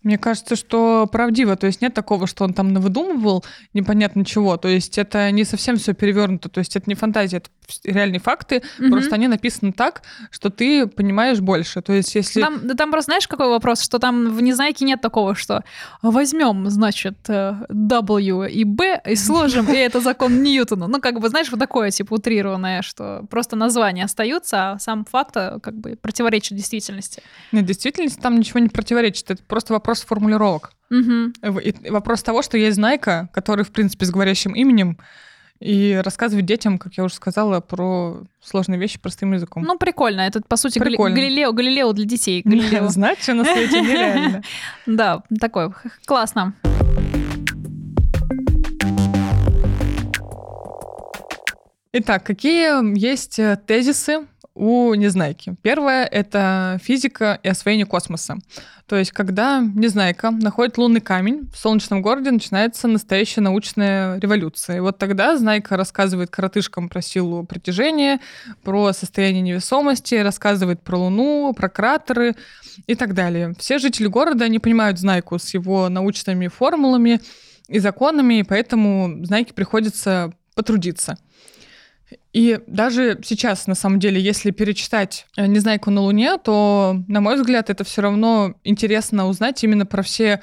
мне 0.09 0.17
кажется, 0.17 0.57
что 0.57 1.07
правдиво. 1.07 1.55
То 1.57 1.67
есть 1.67 1.83
нет 1.83 1.93
такого, 1.93 2.27
что 2.27 2.45
он 2.45 2.55
там 2.55 2.73
навыдумывал 2.73 3.45
непонятно 3.75 4.25
чего. 4.25 4.57
То 4.57 4.67
есть 4.67 4.97
это 4.97 5.31
не 5.31 5.45
совсем 5.45 5.77
все 5.77 5.93
перевернуто. 5.93 6.49
То 6.49 6.61
есть 6.61 6.75
это 6.77 6.89
не 6.89 6.95
фантазия, 6.95 7.37
это 7.37 7.51
реальные 7.85 8.19
факты. 8.19 8.63
Угу. 8.79 8.89
Просто 8.89 9.17
они 9.17 9.29
написаны 9.29 9.73
так, 9.73 10.01
что 10.31 10.49
ты 10.49 10.87
понимаешь 10.87 11.41
больше. 11.41 11.83
То 11.83 11.93
есть 11.93 12.15
если... 12.15 12.41
Там, 12.41 12.67
да, 12.67 12.73
там 12.73 12.91
просто 12.91 13.11
знаешь, 13.11 13.29
какой 13.29 13.49
вопрос? 13.49 13.83
Что 13.83 13.99
там 13.99 14.31
в 14.31 14.41
Незнайке 14.41 14.87
нет 14.87 15.03
такого, 15.03 15.35
что 15.35 15.63
возьмем, 16.01 16.71
значит, 16.71 17.19
э, 17.29 17.57
W 17.71 18.51
и 18.51 18.65
B 18.65 19.03
и 19.05 19.15
сложим, 19.15 19.71
и 19.71 19.77
это 19.77 20.01
закон 20.01 20.43
Ньютона. 20.43 20.87
Ну, 20.87 21.03
как 21.03 21.21
бы, 21.21 21.29
знаешь, 21.29 21.51
вот 21.51 21.61
такое, 21.61 21.91
типа, 21.91 22.15
утрированное, 22.15 22.81
что 22.81 23.27
просто 23.29 23.57
названия 23.57 24.05
остаются, 24.05 24.71
а 24.71 24.79
сам 24.79 25.05
факт 25.05 25.37
э, 25.37 25.59
как 25.63 25.75
бы 25.75 25.99
противоречит 26.01 26.57
действительности. 26.57 27.23
Нет, 27.53 27.67
действительности 27.67 28.19
там 28.19 28.39
ничего 28.39 28.61
не 28.61 28.71
противоречит. 28.71 29.31
Это 29.31 29.43
просто 29.43 29.75
вопрос 29.75 29.98
вопрос 29.99 30.05
формулировок. 30.05 30.73
Угу. 30.91 31.61
И 31.61 31.91
вопрос 31.91 32.23
того, 32.23 32.43
что 32.43 32.57
есть 32.57 32.77
знайка, 32.77 33.29
который, 33.33 33.65
в 33.65 33.71
принципе, 33.71 34.07
с 34.07 34.11
говорящим 34.11 34.55
именем, 34.55 34.99
и 35.61 36.01
рассказывать 36.05 36.47
детям, 36.47 36.79
как 36.79 36.95
я 36.95 37.05
уже 37.05 37.15
сказала, 37.15 37.61
про 37.61 38.23
сложные 38.41 38.79
вещи 38.79 38.99
простым 39.01 39.33
языком. 39.33 39.65
Ну, 39.65 39.77
прикольно. 39.77 40.21
Это, 40.21 40.41
по 40.41 40.57
сути, 40.57 40.79
прикольно. 40.79 41.17
Галилео, 41.17 41.53
Галилео 41.53 41.93
для 41.93 42.05
детей. 42.05 42.43
Галилео. 42.45 42.89
Знать, 42.91 43.21
что 43.21 43.35
на 43.35 43.45
свете 43.45 43.81
нереально. 43.81 44.43
Да, 44.87 45.23
такое. 45.41 45.75
Классно. 46.07 46.55
Итак, 51.93 52.23
какие 52.23 52.97
есть 52.97 53.39
э, 53.41 53.59
тезисы 53.67 54.29
у 54.59 54.93
Незнайки. 54.95 55.57
Первое— 55.63 56.05
это 56.13 56.79
физика 56.83 57.39
и 57.43 57.49
освоение 57.49 57.87
космоса. 57.87 58.39
То 58.87 58.97
есть, 58.97 59.13
когда 59.13 59.61
Незнайка 59.61 60.31
находит 60.31 60.79
лунный 60.79 61.01
камень, 61.01 61.49
в 61.53 61.57
солнечном 61.57 62.03
городе 62.03 62.31
начинается 62.33 62.89
настоящая 62.89 63.43
научная 63.43 64.19
революция. 64.19 64.79
И 64.79 64.81
вот 64.81 64.99
тогда 64.99 65.37
Знайка 65.37 65.77
рассказывает 65.77 66.31
коротышкам 66.31 66.89
про 66.89 67.01
силу 67.01 67.45
притяжения, 67.45 68.19
про 68.65 68.93
состояние 68.93 69.43
невесомости, 69.43 70.17
рассказывает 70.17 70.83
про 70.83 70.99
Луну, 70.99 71.55
про 71.57 71.69
кратеры 71.69 72.35
и 72.87 72.95
так 72.97 73.15
далее. 73.15 73.55
Все 73.59 73.79
жители 73.79 74.09
города 74.09 74.49
не 74.49 74.59
понимают 74.59 74.99
Знайку 74.99 75.39
с 75.39 75.55
его 75.55 75.89
научными 75.89 76.49
формулами 76.49 77.21
и 77.69 77.79
законами, 77.79 78.41
и 78.41 78.43
поэтому 78.43 79.25
Знайке 79.25 79.55
приходится 79.55 80.33
потрудиться. 80.55 81.17
И 82.33 82.61
даже 82.67 83.19
сейчас, 83.25 83.67
на 83.67 83.75
самом 83.75 83.99
деле, 83.99 84.21
если 84.21 84.51
перечитать 84.51 85.27
э, 85.37 85.47
«Незнайку 85.47 85.91
на 85.91 86.03
Луне», 86.03 86.37
то, 86.39 87.03
на 87.09 87.21
мой 87.21 87.37
взгляд, 87.37 87.71
это 87.71 87.85
все 87.85 88.03
равно 88.03 88.55
интересно 88.65 89.27
узнать 89.27 89.63
именно 89.65 89.87
про 89.87 90.03
все 90.03 90.41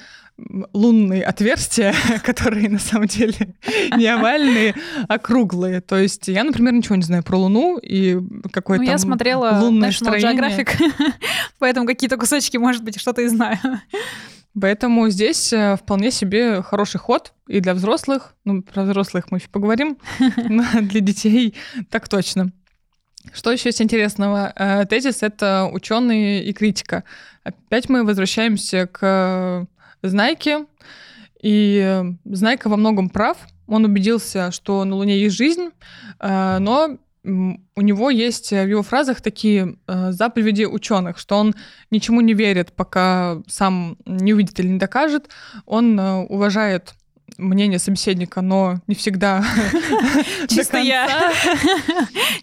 лунные 0.72 1.22
отверстия, 1.22 1.94
которые 2.24 2.68
на 2.68 2.78
самом 2.78 3.06
деле 3.06 3.54
не 3.96 4.06
овальные, 4.06 4.74
а 5.08 5.18
круглые. 5.18 5.80
То 5.80 5.96
есть 5.96 6.28
я, 6.28 6.44
например, 6.44 6.74
ничего 6.74 6.96
не 6.96 7.02
знаю 7.02 7.22
про 7.22 7.36
Луну 7.36 7.78
и 7.78 8.18
какое-то 8.52 8.84
ну, 8.84 8.90
я 8.90 8.98
смотрела 8.98 9.58
лунное 9.60 9.90
National 9.90 10.18
Geographic, 10.18 10.76
поэтому 11.58 11.86
какие-то 11.86 12.16
кусочки, 12.18 12.56
может 12.58 12.84
быть, 12.84 13.00
что-то 13.00 13.22
и 13.22 13.28
знаю. 13.28 13.58
Поэтому 14.58 15.08
здесь 15.10 15.52
э, 15.52 15.76
вполне 15.76 16.10
себе 16.10 16.62
хороший 16.62 16.98
ход 16.98 17.32
и 17.46 17.60
для 17.60 17.74
взрослых. 17.74 18.34
Ну, 18.44 18.62
про 18.62 18.84
взрослых 18.84 19.30
мы 19.30 19.38
еще 19.38 19.48
поговорим, 19.48 19.98
но 20.36 20.64
для 20.80 21.00
детей 21.00 21.54
так 21.90 22.08
точно. 22.08 22.52
Что 23.32 23.52
еще 23.52 23.68
есть 23.68 23.82
интересного? 23.82 24.52
Э, 24.56 24.86
тезис— 24.86 25.18
это 25.22 25.68
ученые 25.70 26.44
и 26.44 26.52
критика. 26.52 27.04
Опять 27.44 27.88
мы 27.88 28.04
возвращаемся 28.04 28.86
к 28.86 29.66
Знайке. 30.02 30.66
И 31.42 32.02
Знайка 32.24 32.68
во 32.68 32.76
многом 32.76 33.10
прав. 33.10 33.36
Он 33.66 33.84
убедился, 33.84 34.52
что 34.52 34.84
на 34.84 34.96
Луне 34.96 35.18
есть 35.18 35.36
жизнь, 35.36 35.70
э, 36.20 36.58
но 36.60 36.96
у 37.26 37.80
него 37.80 38.10
есть 38.10 38.50
в 38.52 38.68
его 38.68 38.82
фразах 38.82 39.20
такие 39.20 39.76
э, 39.86 40.12
заповеди 40.12 40.64
ученых, 40.64 41.18
что 41.18 41.36
он 41.36 41.54
ничему 41.90 42.20
не 42.20 42.34
верит, 42.34 42.72
пока 42.72 43.42
сам 43.48 43.96
не 44.06 44.32
увидит 44.32 44.58
или 44.60 44.68
не 44.68 44.78
докажет. 44.78 45.28
Он 45.66 45.98
э, 45.98 46.14
уважает 46.28 46.94
мнение 47.38 47.78
собеседника, 47.78 48.40
но 48.40 48.76
не 48.86 48.94
всегда 48.94 49.44
Чисто 50.48 50.78
я. 50.78 51.32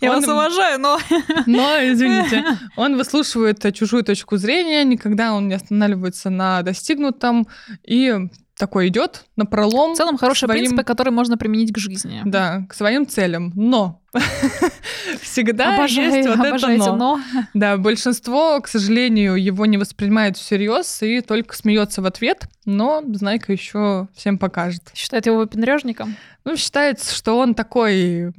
Я 0.02 0.12
вас 0.12 0.28
уважаю, 0.28 0.80
но... 0.80 1.00
Но, 1.46 1.78
извините, 1.82 2.44
он 2.76 2.98
выслушивает 2.98 3.74
чужую 3.74 4.04
точку 4.04 4.38
зрения, 4.38 4.84
никогда 4.84 5.34
он 5.34 5.48
не 5.48 5.56
останавливается 5.56 6.30
на 6.30 6.62
достигнутом 6.62 7.48
и 7.84 8.28
такой 8.58 8.88
идет 8.88 9.26
на 9.36 9.46
пролом. 9.46 9.94
В 9.94 9.98
целом 9.98 10.18
хорошие 10.18 10.48
своим... 10.48 10.62
принципы, 10.62 10.84
которые 10.84 11.14
можно 11.14 11.38
применить 11.38 11.74
к 11.74 11.78
жизни. 11.78 12.22
Да, 12.26 12.66
к 12.70 12.74
своим 12.74 13.08
целям. 13.08 13.52
Но 13.56 14.02
всегда 15.22 15.76
обожаю, 15.76 16.14
есть 16.14 16.30
вот 16.30 16.46
это 16.46 16.68
но. 16.68 16.96
но. 16.96 17.22
Да, 17.54 17.78
большинство, 17.78 18.60
к 18.62 18.68
сожалению, 18.68 19.36
его 19.36 19.66
не 19.66 19.78
воспринимает 19.78 20.38
всерьез 20.38 21.02
и 21.02 21.22
только 21.22 21.56
смеется 21.56 22.02
в 22.02 22.06
ответ, 22.06 22.48
но 22.66 23.04
Знайка 23.14 23.52
еще 23.52 24.08
всем 24.14 24.38
покажет. 24.38 24.92
Считает 24.94 25.26
его 25.26 25.38
выпендрежником? 25.38 26.16
Ну, 26.46 26.58
считается, 26.58 27.16
что 27.16 27.38
он 27.38 27.56
такой 27.56 28.34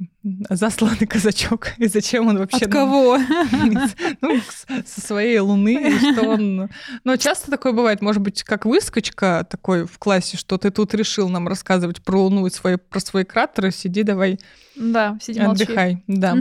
засланный 0.49 1.07
казачок. 1.07 1.69
И 1.77 1.87
зачем 1.87 2.27
он 2.27 2.37
вообще... 2.37 2.65
От 2.65 2.71
кого? 2.71 3.17
Ну, 4.21 4.39
со 4.85 5.01
своей 5.01 5.39
луны. 5.39 5.99
Что 5.99 6.29
он... 6.29 6.69
Но 7.03 7.17
часто 7.17 7.51
такое 7.51 7.73
бывает. 7.73 8.01
Может 8.01 8.21
быть, 8.21 8.43
как 8.43 8.65
выскочка 8.65 9.45
такой 9.49 9.85
в 9.85 9.97
классе, 9.97 10.37
что 10.37 10.57
ты 10.57 10.71
тут 10.71 10.93
решил 10.93 11.29
нам 11.29 11.47
рассказывать 11.47 12.03
про 12.03 12.23
луну 12.23 12.45
и 12.45 12.49
свои, 12.49 12.77
про 12.77 12.99
свои 12.99 13.23
кратеры. 13.23 13.71
Сиди 13.71 14.03
давай. 14.03 14.39
Да, 14.75 15.17
сиди 15.21 15.39
Отдыхай. 15.39 16.03
Да. 16.07 16.35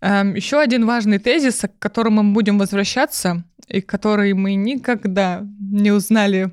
Угу. 0.00 0.10
Эм, 0.10 0.34
Еще 0.34 0.58
один 0.58 0.86
важный 0.86 1.18
тезис, 1.18 1.60
к 1.60 1.78
которому 1.78 2.22
мы 2.22 2.32
будем 2.32 2.58
возвращаться, 2.58 3.44
и 3.70 3.80
который 3.80 4.34
мы 4.34 4.54
никогда 4.54 5.46
не 5.60 5.92
узнали, 5.92 6.50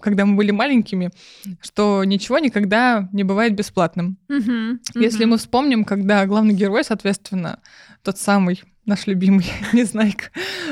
когда 0.00 0.24
мы 0.24 0.36
были 0.36 0.52
маленькими, 0.52 1.10
что 1.60 2.04
ничего 2.04 2.38
никогда 2.38 3.08
не 3.12 3.24
бывает 3.24 3.54
бесплатным. 3.54 4.18
Uh-huh, 4.30 4.78
Если 4.94 5.24
мы 5.24 5.38
вспомним, 5.38 5.84
когда 5.84 6.24
главный 6.26 6.54
герой, 6.54 6.84
соответственно, 6.84 7.58
тот 8.04 8.18
самый 8.18 8.62
наш 8.86 9.06
любимый 9.08 9.46
Незнайка, 9.72 10.26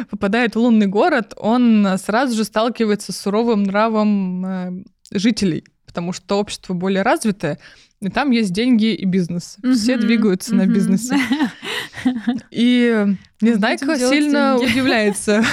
попадает 0.08 0.54
в 0.54 0.58
лунный 0.58 0.86
город, 0.86 1.34
он 1.36 1.86
сразу 1.98 2.36
же 2.36 2.44
сталкивается 2.44 3.12
с 3.12 3.16
суровым 3.16 3.64
нравом 3.64 4.46
э, 4.46 4.84
жителей, 5.10 5.64
потому 5.84 6.12
что 6.12 6.38
общество 6.38 6.74
более 6.74 7.02
развитое, 7.02 7.58
и 8.00 8.08
там 8.08 8.30
есть 8.30 8.52
деньги 8.52 8.94
и 8.94 9.04
бизнес. 9.04 9.56
Mm-hmm. 9.62 9.74
Все 9.74 9.96
двигаются 9.96 10.52
mm-hmm. 10.52 10.66
на 10.66 10.66
бизнесе. 10.66 11.16
И 12.50 13.06
Незнайка 13.40 13.96
сильно 13.96 14.56
деньги. 14.58 14.72
удивляется. 14.72 15.44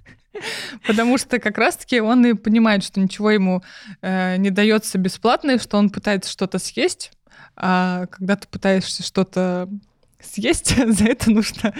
Потому 0.86 1.18
что 1.18 1.38
как 1.38 1.58
раз-таки 1.58 2.00
он 2.00 2.24
и 2.24 2.34
понимает, 2.34 2.84
что 2.84 3.00
ничего 3.00 3.30
ему 3.30 3.62
э, 4.02 4.36
не 4.36 4.50
дается 4.50 4.98
бесплатно, 4.98 5.52
и 5.52 5.58
что 5.58 5.78
он 5.78 5.90
пытается 5.90 6.30
что-то 6.30 6.58
съесть, 6.58 7.10
а 7.56 8.06
когда 8.06 8.36
ты 8.36 8.46
пытаешься 8.46 9.02
что-то 9.02 9.68
съесть, 10.22 10.74
за 10.86 11.04
это 11.04 11.30
нужно 11.30 11.74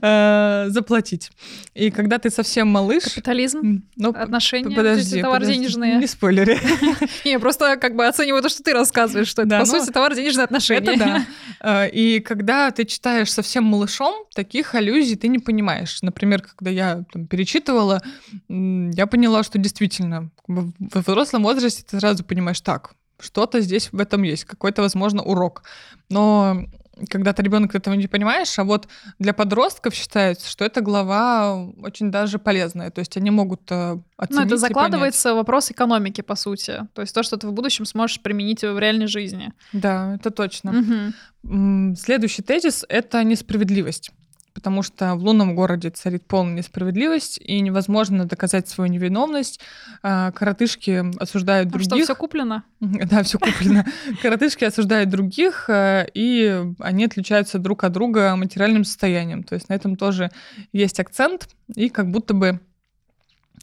э, 0.00 0.66
заплатить. 0.68 1.30
И 1.74 1.90
когда 1.90 2.18
ты 2.18 2.30
совсем 2.30 2.68
малыш... 2.68 3.04
Капитализм? 3.04 3.84
Ну, 3.96 4.10
отношения? 4.10 4.74
Подожди, 4.74 5.22
товар 5.22 5.40
подожди, 5.40 5.60
денежные? 5.60 5.96
Не 5.96 6.06
спойлери. 6.06 6.58
Не, 7.24 7.38
просто 7.38 7.76
как 7.76 7.94
бы 7.94 8.06
оцениваю 8.06 8.42
то, 8.42 8.48
что 8.48 8.62
ты 8.62 8.72
рассказываешь, 8.72 9.28
что 9.28 9.42
это, 9.42 9.60
по 9.60 9.66
ну, 9.66 9.66
сути, 9.66 9.92
товар 9.92 10.14
денежные 10.14 10.44
отношения. 10.44 10.92
Это 10.92 10.98
да. 10.98 11.26
Э, 11.60 11.88
и 11.88 12.20
когда 12.20 12.70
ты 12.70 12.84
читаешь 12.84 13.32
совсем 13.32 13.64
малышом, 13.64 14.26
таких 14.34 14.74
аллюзий 14.74 15.16
ты 15.16 15.28
не 15.28 15.38
понимаешь. 15.38 16.02
Например, 16.02 16.42
когда 16.42 16.70
я 16.70 17.04
перечитывала, 17.30 18.02
я 18.48 19.06
поняла, 19.06 19.42
что 19.44 19.58
действительно 19.58 20.30
в 20.46 20.72
взрослом 20.90 21.42
возрасте 21.44 21.84
ты 21.88 21.98
сразу 21.98 22.24
понимаешь, 22.24 22.60
так, 22.60 22.94
что-то 23.20 23.60
здесь 23.60 23.90
в 23.92 24.00
этом 24.00 24.22
есть, 24.24 24.44
какой-то, 24.44 24.82
возможно, 24.82 25.22
урок. 25.22 25.62
Но 26.10 26.66
когда 27.08 27.32
ты 27.32 27.42
ребенок 27.42 27.74
этого 27.74 27.94
не 27.94 28.06
понимаешь, 28.06 28.58
а 28.58 28.64
вот 28.64 28.88
для 29.18 29.32
подростков 29.32 29.94
считается, 29.94 30.48
что 30.48 30.64
эта 30.64 30.80
глава 30.80 31.56
очень 31.82 32.10
даже 32.10 32.38
полезная. 32.38 32.90
То 32.90 33.00
есть 33.00 33.16
они 33.16 33.30
могут 33.30 33.70
оценить 33.70 34.02
э, 34.18 34.34
Ну, 34.34 34.40
это 34.42 34.56
закладывается 34.56 35.34
вопрос 35.34 35.70
экономики, 35.70 36.20
по 36.20 36.36
сути. 36.36 36.86
То 36.94 37.02
есть 37.02 37.14
то, 37.14 37.22
что 37.22 37.36
ты 37.36 37.46
в 37.46 37.52
будущем 37.52 37.84
сможешь 37.84 38.20
применить 38.20 38.62
в 38.62 38.78
реальной 38.78 39.06
жизни. 39.06 39.52
Да, 39.72 40.14
это 40.14 40.30
точно. 40.30 41.12
Угу. 41.42 41.96
Следующий 41.96 42.42
тезис— 42.42 42.84
это 42.88 43.22
несправедливость 43.24 44.10
потому 44.54 44.82
что 44.82 45.16
в 45.16 45.24
лунном 45.24 45.54
городе 45.54 45.90
царит 45.90 46.26
полная 46.26 46.54
несправедливость, 46.54 47.38
и 47.44 47.60
невозможно 47.60 48.24
доказать 48.24 48.68
свою 48.68 48.90
невиновность. 48.90 49.60
А, 50.02 50.30
коротышки 50.30 51.04
осуждают 51.20 51.68
других. 51.68 51.92
А 51.92 51.96
что, 51.96 52.04
все 52.04 52.14
куплено? 52.14 52.62
Да, 52.80 53.22
все 53.24 53.38
куплено. 53.38 53.84
Коротышки 54.22 54.64
осуждают 54.64 55.10
других, 55.10 55.68
и 55.68 56.64
они 56.78 57.04
отличаются 57.04 57.58
друг 57.58 57.84
от 57.84 57.92
друга 57.92 58.34
материальным 58.36 58.84
состоянием. 58.84 59.42
То 59.42 59.56
есть 59.56 59.68
на 59.68 59.74
этом 59.74 59.96
тоже 59.96 60.30
есть 60.72 61.00
акцент, 61.00 61.48
и 61.74 61.88
как 61.88 62.10
будто 62.10 62.32
бы 62.32 62.60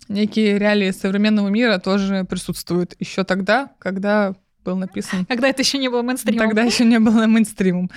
некие 0.10 0.60
реалии 0.60 0.92
современного 0.92 1.48
мира 1.48 1.80
тоже 1.80 2.26
присутствуют 2.26 2.96
еще 3.00 3.24
тогда, 3.24 3.72
когда 3.80 4.36
был 4.64 4.76
написан. 4.76 5.26
Когда 5.26 5.48
это 5.48 5.62
еще 5.62 5.78
не 5.78 5.90
было 5.90 6.02
мейнстримом. 6.02 6.48
Тогда 6.48 6.64
еще 6.64 6.86
не 6.86 7.00
было 7.00 7.26
мейнстримом. 7.26 7.90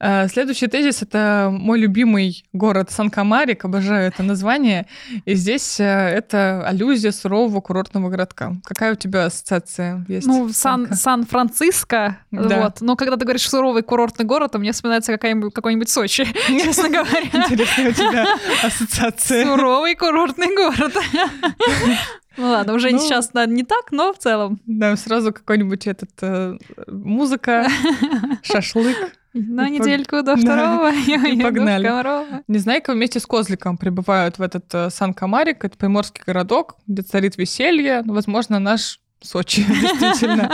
Э, 0.00 0.28
следующий 0.28 0.66
тезис— 0.66 1.02
это 1.02 1.48
мой 1.52 1.78
любимый 1.78 2.44
город 2.52 2.90
Сан-Камарик, 2.90 3.64
обожаю 3.64 4.08
это 4.08 4.22
название. 4.22 4.86
И 5.24 5.34
здесь 5.34 5.80
э, 5.80 5.84
это 5.84 6.66
аллюзия 6.66 7.12
сурового 7.12 7.60
курортного 7.60 8.08
городка. 8.08 8.54
Какая 8.64 8.92
у 8.92 8.96
тебя 8.96 9.26
ассоциация 9.26 10.04
есть? 10.08 10.26
Ну, 10.26 10.48
Сан- 10.52 10.92
Сан-Франциско, 10.92 12.18
да. 12.30 12.62
вот. 12.62 12.80
Но 12.80 12.96
когда 12.96 13.16
ты 13.16 13.24
говоришь 13.24 13.48
суровый 13.48 13.82
курортный 13.82 14.24
город, 14.24 14.52
то 14.52 14.58
мне 14.58 14.72
вспоминается 14.72 15.12
какая-нибудь, 15.12 15.54
какой-нибудь 15.54 15.88
Сочи, 15.88 16.26
честно 16.48 16.88
говоря. 16.88 17.26
Интересная 17.32 17.90
у 17.90 17.92
тебя 17.92 18.26
ассоциация. 18.62 19.44
Суровый 19.44 19.94
курортный 19.94 20.54
город. 20.54 20.94
Ну 22.36 22.48
ладно, 22.48 22.74
уже 22.74 22.90
ну, 22.90 22.98
сейчас 22.98 23.32
наверное, 23.32 23.56
не 23.56 23.64
так, 23.64 23.92
но 23.92 24.12
в 24.12 24.18
целом. 24.18 24.60
Да, 24.66 24.96
сразу 24.96 25.32
какой-нибудь 25.32 25.86
этот 25.86 26.10
э, 26.20 26.58
музыка, 26.86 27.68
шашлык. 28.42 28.96
На 29.32 29.68
недельку 29.68 30.22
до 30.22 30.36
второго. 30.36 30.92
И 31.06 31.40
погнали. 31.40 32.42
Незнайка 32.48 32.92
вместе 32.92 33.20
с 33.20 33.26
Козликом 33.26 33.76
прибывают 33.76 34.38
в 34.38 34.42
этот 34.42 34.74
э, 34.74 34.90
Сан-Камарик, 34.90 35.64
это 35.64 35.76
приморский 35.76 36.22
городок, 36.26 36.76
где 36.86 37.02
царит 37.02 37.36
веселье, 37.36 38.02
ну, 38.04 38.14
возможно, 38.14 38.58
наш 38.58 39.00
Сочи, 39.22 39.64
действительно. 39.64 40.52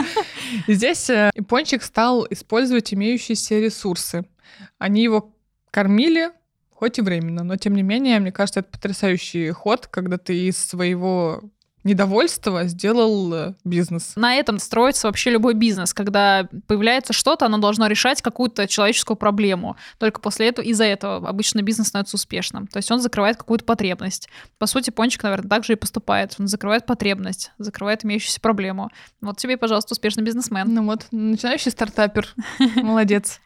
Здесь 0.69 1.11
э, 1.11 1.31
Япончик 1.35 1.83
стал 1.83 2.27
использовать 2.31 2.95
имеющиеся 2.95 3.59
ресурсы. 3.59 4.25
Они 4.79 5.03
его 5.03 5.35
кормили, 5.73 6.31
хоть 6.71 6.99
и 6.99 7.03
временно, 7.03 7.43
но 7.43 7.57
тем 7.57 7.75
не 7.75 7.83
менее, 7.83 8.21
мне 8.21 8.31
кажется, 8.31 8.61
это 8.61 8.71
потрясающий 8.71 9.51
ход, 9.51 9.89
когда 9.89 10.17
ты 10.17 10.47
из 10.47 10.57
своего 10.59 11.43
недовольство 11.85 12.65
сделал 12.65 13.35
э, 13.35 13.55
бизнес. 13.65 14.13
На 14.17 14.35
этом 14.35 14.59
строится 14.59 15.09
вообще 15.09 15.31
любой 15.31 15.55
бизнес. 15.55 15.93
Когда 15.95 16.49
появляется 16.67 17.13
что-то, 17.13 17.47
оно 17.47 17.59
должно 17.59 17.87
решать 17.87 18.23
какую-то 18.23 18.69
человеческую 18.69 19.17
проблему. 19.17 19.77
Только 19.99 20.21
после 20.21 20.49
этого, 20.49 20.65
из-за 20.65 20.85
этого 20.85 21.29
обычно 21.29 21.63
бизнес 21.63 21.89
становится 21.89 22.17
успешным. 22.17 22.67
То 22.67 22.79
есть 22.79 22.91
он 22.91 23.01
закрывает 23.01 23.37
какую-то 23.37 23.65
потребность. 23.65 24.29
По 24.59 24.67
сути, 24.67 24.91
Пончик, 24.91 25.23
наверное, 25.23 25.49
так 25.49 25.65
же 25.65 25.73
и 25.73 25.77
поступает. 25.77 26.35
Он 26.39 26.47
закрывает 26.47 26.87
потребность, 26.87 27.51
закрывает 27.59 28.05
имеющуюся 28.05 28.41
проблему. 28.41 28.91
Вот 29.21 29.39
тебе, 29.39 29.57
пожалуйста, 29.57 29.95
успешный 29.95 30.23
бизнесмен. 30.23 30.73
Ну 30.73 30.87
вот, 30.87 31.07
начинающий 31.11 31.71
стартапер. 31.71 32.29
Молодец. 32.77 33.41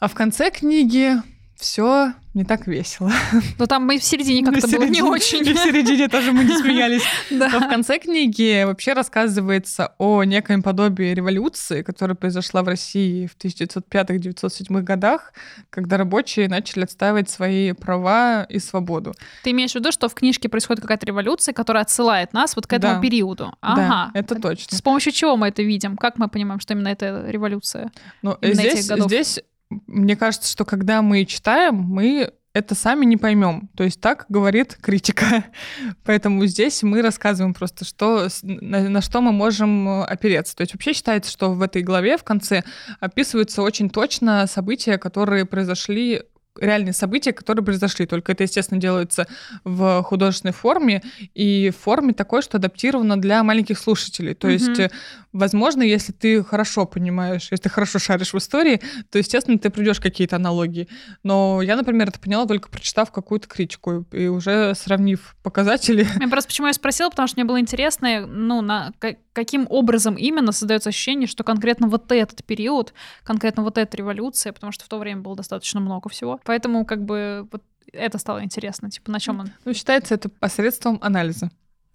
А 0.00 0.08
в 0.08 0.14
конце 0.14 0.50
книги 0.50 1.14
все 1.56 2.12
не 2.34 2.44
так 2.44 2.66
весело. 2.66 3.12
Но 3.58 3.66
там 3.66 3.84
мы 3.84 3.98
в 3.98 4.04
середине 4.04 4.44
как-то 4.44 4.66
было 4.66 4.84
не 4.84 5.02
очень. 5.02 5.42
В 5.42 5.58
середине 5.58 6.08
тоже 6.08 6.32
мы 6.32 6.44
не 6.44 6.56
смеялись. 6.56 7.02
Да. 7.30 7.48
Но 7.48 7.60
в 7.60 7.68
конце 7.68 7.98
книги 7.98 8.64
вообще 8.64 8.92
рассказывается 8.92 9.94
о 9.98 10.22
некоем 10.24 10.62
подобии 10.62 11.14
революции, 11.14 11.82
которая 11.82 12.14
произошла 12.14 12.62
в 12.62 12.68
России 12.68 13.26
в 13.26 13.36
1905-1907 13.36 14.80
годах, 14.82 15.32
когда 15.70 15.96
рабочие 15.96 16.48
начали 16.48 16.84
отстаивать 16.84 17.30
свои 17.30 17.72
права 17.72 18.44
и 18.44 18.58
свободу. 18.58 19.14
Ты 19.42 19.50
имеешь 19.50 19.72
в 19.72 19.74
виду, 19.76 19.92
что 19.92 20.08
в 20.08 20.14
книжке 20.14 20.48
происходит 20.48 20.82
какая-то 20.82 21.06
революция, 21.06 21.52
которая 21.52 21.82
отсылает 21.82 22.32
нас 22.32 22.54
вот 22.56 22.66
к 22.66 22.72
этому 22.72 22.94
да. 22.94 23.00
периоду? 23.00 23.54
Ага. 23.60 24.10
Да, 24.14 24.18
это 24.18 24.34
точно. 24.34 24.76
С 24.76 24.82
помощью 24.82 25.12
чего 25.12 25.36
мы 25.36 25.48
это 25.48 25.62
видим? 25.62 25.96
Как 25.96 26.18
мы 26.18 26.28
понимаем, 26.28 26.60
что 26.60 26.74
именно 26.74 26.88
это 26.88 27.24
революция? 27.28 27.90
Ну, 28.22 28.36
здесь, 28.42 28.84
здесь 28.84 29.40
мне 29.86 30.16
кажется, 30.16 30.50
что 30.50 30.64
когда 30.64 31.02
мы 31.02 31.24
читаем, 31.24 31.76
мы 31.76 32.32
это 32.54 32.74
сами 32.74 33.04
не 33.04 33.16
поймем. 33.16 33.70
То 33.76 33.84
есть 33.84 34.00
так 34.00 34.26
говорит 34.28 34.76
критика. 34.80 35.44
Поэтому 36.04 36.44
здесь 36.46 36.82
мы 36.82 37.00
рассказываем 37.02 37.54
просто, 37.54 37.84
что, 37.84 38.28
на, 38.42 38.88
на 38.88 39.00
что 39.00 39.20
мы 39.20 39.32
можем 39.32 39.88
э, 39.88 40.04
опереться. 40.04 40.54
То 40.54 40.62
есть 40.62 40.74
вообще 40.74 40.92
считается, 40.92 41.30
что 41.30 41.52
в 41.52 41.62
этой 41.62 41.82
главе 41.82 42.18
в 42.18 42.24
конце 42.24 42.62
описываются 43.00 43.62
очень 43.62 43.88
точно 43.88 44.46
события, 44.46 44.98
которые 44.98 45.46
произошли 45.46 46.22
реальные 46.60 46.92
события, 46.92 47.32
которые 47.32 47.64
произошли. 47.64 48.06
Только 48.06 48.32
это, 48.32 48.42
естественно, 48.42 48.80
делается 48.80 49.26
в 49.64 50.02
художественной 50.02 50.52
форме 50.52 51.02
и 51.34 51.70
в 51.70 51.82
форме 51.82 52.12
такой, 52.12 52.42
что 52.42 52.58
адаптировано 52.58 53.16
для 53.16 53.42
маленьких 53.42 53.78
слушателей. 53.78 54.34
То 54.34 54.48
mm-hmm. 54.48 54.52
есть, 54.52 54.78
э, 54.78 54.90
возможно, 55.32 55.82
если 55.82 56.12
ты 56.12 56.42
хорошо 56.44 56.86
понимаешь, 56.86 57.48
если 57.50 57.64
ты 57.64 57.68
хорошо 57.68 57.98
шаришь 57.98 58.32
в 58.32 58.38
истории, 58.38 58.80
то, 59.10 59.18
естественно, 59.18 59.58
ты 59.58 59.70
придешь 59.70 60.00
какие-то 60.00 60.36
аналогии. 60.36 60.88
Но 61.22 61.62
я, 61.62 61.76
например, 61.76 62.08
это 62.08 62.20
поняла 62.20 62.46
только 62.46 62.68
прочитав 62.68 63.10
какую-то 63.10 63.48
критику 63.48 64.04
и 64.12 64.26
уже 64.26 64.74
сравнив 64.74 65.36
показатели. 65.42 66.06
Я 66.20 66.28
просто 66.28 66.48
почему 66.48 66.66
я 66.66 66.72
спросила, 66.72 67.10
потому 67.10 67.28
что 67.28 67.38
мне 67.38 67.44
было 67.44 67.60
интересно, 67.60 68.26
ну, 68.26 68.60
на 68.60 68.92
каким 69.32 69.66
образом 69.70 70.16
именно 70.16 70.52
создается 70.52 70.90
ощущение, 70.90 71.26
что 71.26 71.44
конкретно 71.44 71.88
вот 71.88 72.12
этот 72.12 72.44
период, 72.44 72.92
конкретно 73.24 73.62
вот 73.62 73.78
эта 73.78 73.96
революция, 73.96 74.52
потому 74.52 74.72
что 74.72 74.84
в 74.84 74.88
то 74.88 74.98
время 74.98 75.22
было 75.22 75.36
достаточно 75.36 75.80
много 75.80 76.08
всего, 76.08 76.40
Поэтому 76.44 76.84
как 76.84 77.04
бы 77.04 77.48
вот 77.50 77.62
это 77.92 78.18
стало 78.18 78.44
интересно, 78.44 78.90
типа 78.90 79.10
на 79.10 79.20
чем 79.20 79.40
он. 79.40 79.50
Ну, 79.64 79.72
считается 79.72 80.14
это 80.14 80.28
посредством 80.28 80.98
анализа. 81.02 81.50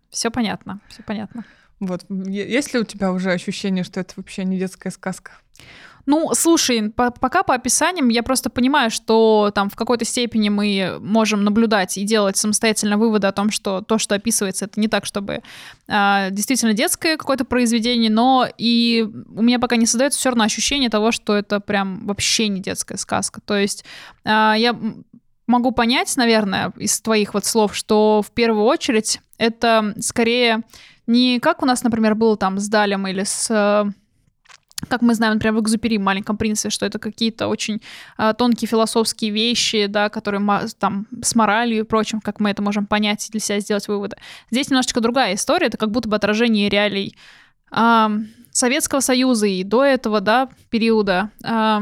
Все 0.10 0.32
понятно, 0.32 0.80
все 0.88 1.04
понятно. 1.04 1.46
Вот. 1.80 2.06
Есть 2.10 2.74
ли 2.74 2.80
у 2.80 2.84
тебя 2.84 3.12
уже 3.12 3.32
ощущение, 3.32 3.84
что 3.84 4.00
это 4.00 4.14
вообще 4.16 4.44
не 4.44 4.58
детская 4.58 4.92
сказка? 4.92 5.34
Ну, 6.08 6.32
слушай, 6.34 6.90
по 6.90 7.12
пока 7.12 7.44
по 7.44 7.54
описаниям 7.54 8.08
я 8.08 8.24
просто 8.24 8.50
понимаю, 8.50 8.90
что 8.90 9.52
там 9.54 9.70
в 9.70 9.76
какой-то 9.76 10.06
степени 10.06 10.48
мы 10.48 11.00
можем 11.02 11.44
наблюдать 11.44 11.98
и 11.98 12.04
делать 12.04 12.38
самостоятельно 12.38 12.98
выводы 12.98 13.28
о 13.28 13.34
том, 13.34 13.52
что 13.52 13.82
то, 13.82 13.98
что 13.98 14.16
описывается, 14.16 14.66
это 14.66 14.80
не 14.80 14.88
так, 14.88 15.06
чтобы 15.06 15.42
э, 15.90 16.28
действительно 16.32 16.72
детское 16.72 17.18
какое-то 17.18 17.44
произведение, 17.44 18.10
но 18.10 18.48
и 18.58 19.06
у 19.36 19.42
меня 19.42 19.60
пока 19.60 19.76
не 19.76 19.86
создается 19.86 20.18
все 20.18 20.30
равно 20.30 20.46
ощущение 20.46 20.90
того, 20.90 21.12
что 21.12 21.36
это 21.36 21.60
прям 21.60 22.08
вообще 22.08 22.48
не 22.48 22.62
детская 22.62 22.98
сказка. 22.98 23.42
То 23.42 23.58
есть 23.58 23.84
э, 24.24 24.30
я 24.30 24.80
могу 25.46 25.72
понять, 25.72 26.16
наверное, 26.16 26.72
из 26.78 27.02
твоих 27.02 27.34
вот 27.34 27.44
слов, 27.44 27.76
что 27.76 28.22
в 28.26 28.32
первую 28.32 28.64
очередь 28.64 29.20
это 29.38 29.94
скорее 30.00 30.64
не 31.08 31.40
как 31.40 31.64
у 31.64 31.66
нас, 31.66 31.84
например, 31.84 32.16
было 32.16 32.38
там 32.38 32.60
с 32.60 32.68
Далем 32.68 33.08
или 33.08 33.24
с 33.24 33.94
как 34.88 35.02
мы 35.02 35.16
знаем, 35.16 35.34
например, 35.34 35.56
в 35.56 35.62
«Экзупери», 35.62 35.98
«Маленьком 35.98 36.38
принце», 36.38 36.70
что 36.70 36.86
это 36.86 37.00
какие-то 37.00 37.48
очень 37.48 37.82
э, 38.18 38.34
тонкие 38.38 38.68
философские 38.68 39.32
вещи, 39.32 39.88
да, 39.88 40.10
которые 40.10 40.68
там 40.80 41.08
с 41.24 41.34
моралью 41.36 41.80
и 41.80 41.84
прочим, 41.84 42.22
как 42.22 42.40
мы 42.40 42.52
это 42.52 42.62
можем 42.62 42.86
понять 42.86 43.28
и 43.28 43.32
для 43.32 43.40
себя 43.40 43.60
сделать 43.60 43.88
выводы. 43.88 44.18
Здесь 44.52 44.70
немножечко 44.70 45.02
другая 45.02 45.34
история, 45.34 45.68
это 45.68 45.78
как 45.78 45.90
будто 45.90 46.08
бы 46.08 46.16
отражение 46.16 46.70
реалий 46.70 47.18
э, 47.72 48.08
Советского 48.52 49.00
Союза 49.00 49.48
и 49.48 49.64
до 49.64 49.84
этого, 49.84 50.22
да, 50.22 50.50
периода. 50.70 51.32
Э, 51.44 51.80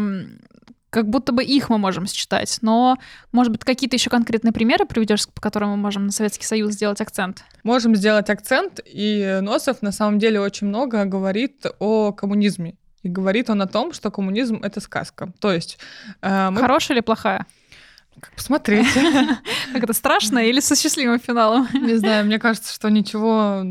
как 0.96 1.10
будто 1.10 1.34
бы 1.34 1.44
их 1.44 1.70
мы 1.70 1.78
можем 1.78 2.08
считать, 2.08 2.58
но, 2.62 2.98
может 3.34 3.52
быть, 3.52 3.66
какие-то 3.66 3.98
еще 3.98 4.10
конкретные 4.10 4.54
примеры 4.54 4.86
приведешь, 4.86 5.28
по 5.28 5.42
которым 5.42 5.72
мы 5.72 5.76
можем 5.76 6.06
на 6.06 6.12
Советский 6.14 6.46
Союз 6.46 6.72
сделать 6.72 7.02
акцент? 7.02 7.44
Можем 7.64 7.98
сделать 7.98 8.30
акцент, 8.30 8.80
и 8.86 9.40
Носов 9.42 9.82
на 9.82 9.92
самом 9.92 10.20
деле 10.20 10.40
очень 10.40 10.68
много 10.68 11.04
говорит 11.04 11.66
о 11.80 12.14
коммунизме 12.14 12.76
и 13.04 13.10
говорит 13.10 13.50
он 13.50 13.62
о 13.62 13.68
том, 13.68 13.92
что 13.92 14.10
коммунизм— 14.10 14.62
это 14.64 14.80
сказка. 14.80 15.34
То 15.42 15.52
есть... 15.52 15.78
Э, 16.22 16.50
мы... 16.50 16.62
Хорошая 16.62 16.96
или 16.96 17.02
плохая? 17.02 17.46
Как 18.22 18.32
посмотреть. 18.32 18.88
Как 19.74 19.84
это 19.84 19.94
страшно 19.94 20.40
или 20.40 20.62
со 20.62 20.76
счастливым 20.76 21.20
финалом? 21.20 21.68
Не 21.74 21.96
знаю, 21.96 22.26
мне 22.26 22.40
кажется, 22.40 22.74
что 22.74 22.90
ничего, 22.90 23.62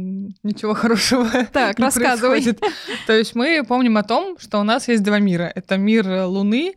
ничего 0.42 0.74
хорошего 0.74 1.26
так, 1.52 1.78
не 1.78 1.84
рассказывай. 1.84 2.42
происходит. 2.42 2.62
То 3.06 3.14
есть 3.14 3.34
мы 3.34 3.64
помним 3.66 3.96
о 3.96 4.02
том, 4.02 4.36
что 4.38 4.60
у 4.60 4.62
нас 4.62 4.88
есть 4.88 5.02
два 5.02 5.18
мира. 5.18 5.50
Это 5.54 5.78
мир 5.78 6.26
Луны 6.26 6.74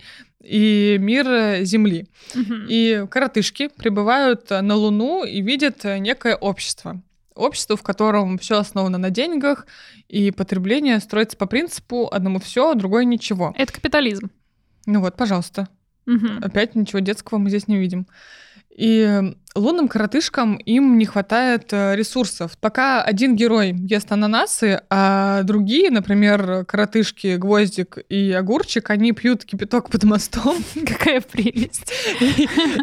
и 0.48 0.98
мир 1.00 1.64
Земли. 1.64 2.08
И 2.70 3.06
коротышки 3.10 3.70
прибывают 3.70 4.50
на 4.50 4.76
Луну 4.76 5.24
и 5.24 5.42
видят 5.42 5.84
некое 5.84 6.36
общество 6.36 7.02
общество, 7.38 7.78
в 7.78 7.84
котором 7.84 8.38
все 8.38 8.58
основано 8.58 8.98
на 8.98 9.10
деньгах, 9.10 9.68
и 10.08 10.32
потребление 10.32 11.00
строится 11.00 11.38
по 11.38 11.46
принципу 11.46 12.10
одному 12.12 12.40
все, 12.40 12.74
другое 12.74 13.06
ничего. 13.06 13.54
Это 13.56 13.72
капитализм. 13.72 14.32
Ну 14.86 15.02
вот, 15.02 15.16
пожалуйста. 15.16 15.70
Угу. 16.08 16.28
Опять 16.42 16.76
ничего 16.76 17.00
детского 17.00 17.38
мы 17.38 17.50
здесь 17.50 17.68
не 17.68 17.78
видим. 17.78 18.08
И 18.76 19.34
лунным 19.58 19.88
коротышкам 19.88 20.56
им 20.58 20.98
не 20.98 21.06
хватает 21.06 21.68
э, 21.72 21.96
ресурсов. 21.96 22.58
Пока 22.60 23.02
один 23.02 23.36
герой 23.36 23.74
ест 23.74 24.12
ананасы, 24.12 24.82
а 24.90 25.44
другие, 25.44 25.90
например, 25.90 26.66
коротышки, 26.66 27.36
гвоздик 27.36 27.98
и 28.10 28.32
огурчик, 28.32 28.90
они 28.90 29.12
пьют 29.12 29.44
кипяток 29.44 29.90
под 29.90 30.04
мостом. 30.04 30.58
Какая 30.88 31.22
прелесть. 31.22 31.92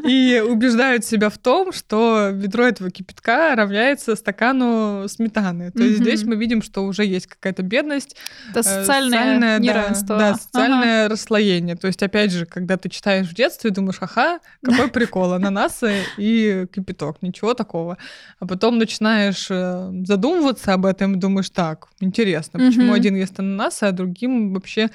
И, 0.07 0.43
убеждают 0.47 1.05
себя 1.05 1.31
в 1.31 1.39
том, 1.39 1.73
что 1.73 2.31
ведро 2.33 2.65
этого 2.65 2.91
кипятка 2.91 3.55
равняется 3.55 4.17
стакану 4.17 5.07
сметаны. 5.09 5.71
То 5.71 5.83
есть 5.83 5.99
здесь 5.99 6.25
мы 6.25 6.37
видим, 6.37 6.63
что 6.63 6.85
уже 6.85 7.05
есть 7.05 7.27
какая-то 7.27 7.63
бедность. 7.63 8.17
Это 8.51 8.61
э, 8.61 8.63
социальное, 8.63 9.59
неравенство. 9.59 10.19
Да, 10.19 10.35
социальное 10.35 11.09
расслоение. 11.09 11.77
То 11.77 11.87
есть, 11.87 12.03
опять 12.03 12.33
же, 12.33 12.47
когда 12.47 12.77
ты 12.77 12.89
читаешь 12.89 13.29
в 13.29 13.35
детстве, 13.35 13.71
думаешь, 13.71 13.99
ага, 14.01 14.41
какой 14.63 14.89
прикол, 14.89 15.33
ананасы 15.33 16.03
и 16.17 16.64
кипяток, 16.67 17.23
ничего 17.23 17.55
такого. 17.55 17.99
А 18.41 18.47
потом 18.47 18.79
начинаешь 18.79 19.47
э, 19.51 19.91
задумываться 20.05 20.75
об 20.75 20.87
этом 20.87 21.15
и 21.15 21.19
думаешь, 21.19 21.51
так, 21.51 21.89
интересно, 22.01 22.59
почему 22.61 22.93
mm-hmm. 22.93 22.97
один 22.97 23.17
ест 23.17 23.39
ананасы, 23.41 23.85
а 23.85 23.93
другим 23.93 24.53
вообще 24.55 24.91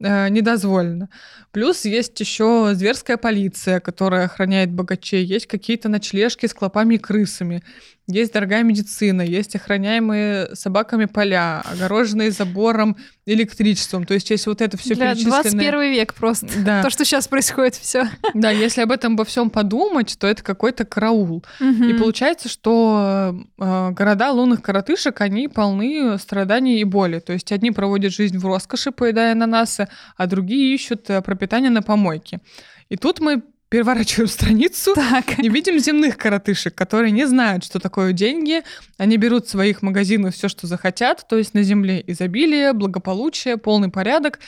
э, 0.00 0.28
недозволено. 0.28 1.08
Плюс 1.52 1.84
есть 1.84 2.18
еще 2.20 2.70
зверская 2.74 3.16
полиция, 3.16 3.80
которая 3.80 4.24
охраняет 4.26 4.70
богачей, 4.70 5.24
есть 5.24 5.46
какие-то 5.46 5.88
ночлежки 5.88 6.46
с 6.46 6.54
клопами 6.54 6.94
и 6.94 6.98
крысами 6.98 7.62
есть 8.10 8.32
дорогая 8.32 8.62
медицина, 8.62 9.22
есть 9.22 9.56
охраняемые 9.56 10.54
собаками 10.54 11.06
поля, 11.06 11.62
огороженные 11.72 12.30
забором, 12.30 12.96
электричеством. 13.26 14.04
То 14.04 14.14
есть, 14.14 14.30
если 14.30 14.50
вот 14.50 14.60
это 14.60 14.76
все 14.76 14.94
Для 14.94 15.14
перечисленное... 15.14 15.42
21 15.42 15.92
век 15.92 16.14
просто. 16.14 16.48
Да. 16.60 16.82
То, 16.82 16.90
что 16.90 17.04
сейчас 17.04 17.26
происходит, 17.26 17.74
все. 17.74 18.08
Да, 18.34 18.50
если 18.50 18.82
об 18.82 18.92
этом 18.92 19.16
во 19.16 19.24
всем 19.24 19.50
подумать, 19.50 20.16
то 20.18 20.26
это 20.26 20.42
какой-то 20.42 20.84
караул. 20.84 21.44
Угу. 21.60 21.84
И 21.84 21.92
получается, 21.94 22.48
что 22.48 23.34
э, 23.58 23.90
города 23.92 24.30
лунных 24.30 24.60
коротышек, 24.60 25.20
они 25.20 25.48
полны 25.48 26.18
страданий 26.18 26.80
и 26.80 26.84
боли. 26.84 27.20
То 27.20 27.32
есть, 27.32 27.50
одни 27.52 27.70
проводят 27.70 28.12
жизнь 28.12 28.38
в 28.38 28.46
роскоши, 28.46 28.90
поедая 28.92 29.32
ананасы, 29.32 29.88
а 30.16 30.26
другие 30.26 30.74
ищут 30.74 31.08
э, 31.08 31.22
пропитание 31.22 31.70
на 31.70 31.82
помойке. 31.82 32.40
И 32.90 32.96
тут 32.96 33.20
мы 33.20 33.42
переворачиваем 33.70 34.28
страницу 34.28 34.94
так. 34.94 35.38
и 35.38 35.48
видим 35.48 35.78
земных 35.78 36.18
коротышек, 36.18 36.74
которые 36.74 37.12
не 37.12 37.26
знают, 37.26 37.64
что 37.64 37.78
такое 37.78 38.12
деньги. 38.12 38.62
Они 38.98 39.16
берут 39.16 39.46
в 39.46 39.50
своих 39.50 39.80
магазинах 39.80 40.34
все, 40.34 40.48
что 40.48 40.66
захотят, 40.66 41.26
то 41.28 41.38
есть 41.38 41.54
на 41.54 41.62
земле 41.62 42.02
изобилие, 42.06 42.72
благополучие, 42.74 43.56
полный 43.56 43.88
порядок. 43.88 44.40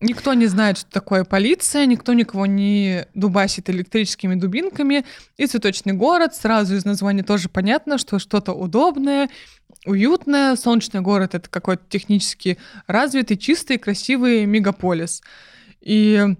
Никто 0.00 0.34
не 0.34 0.46
знает, 0.46 0.78
что 0.78 0.90
такое 0.90 1.24
полиция, 1.24 1.86
никто 1.86 2.12
никого 2.12 2.46
не 2.46 3.06
дубасит 3.14 3.70
электрическими 3.70 4.34
дубинками. 4.34 5.04
И 5.36 5.46
цветочный 5.46 5.92
город, 5.92 6.34
сразу 6.34 6.76
из 6.76 6.84
названия 6.84 7.22
тоже 7.22 7.48
понятно, 7.48 7.96
что 7.96 8.18
что-то 8.18 8.52
удобное, 8.52 9.28
уютное. 9.86 10.56
Солнечный 10.56 11.00
город— 11.00 11.34
это 11.36 11.48
какой-то 11.48 11.84
технически 11.88 12.58
развитый, 12.88 13.36
чистый, 13.36 13.78
красивый 13.78 14.46
мегаполис. 14.46 15.22
И 15.80 16.34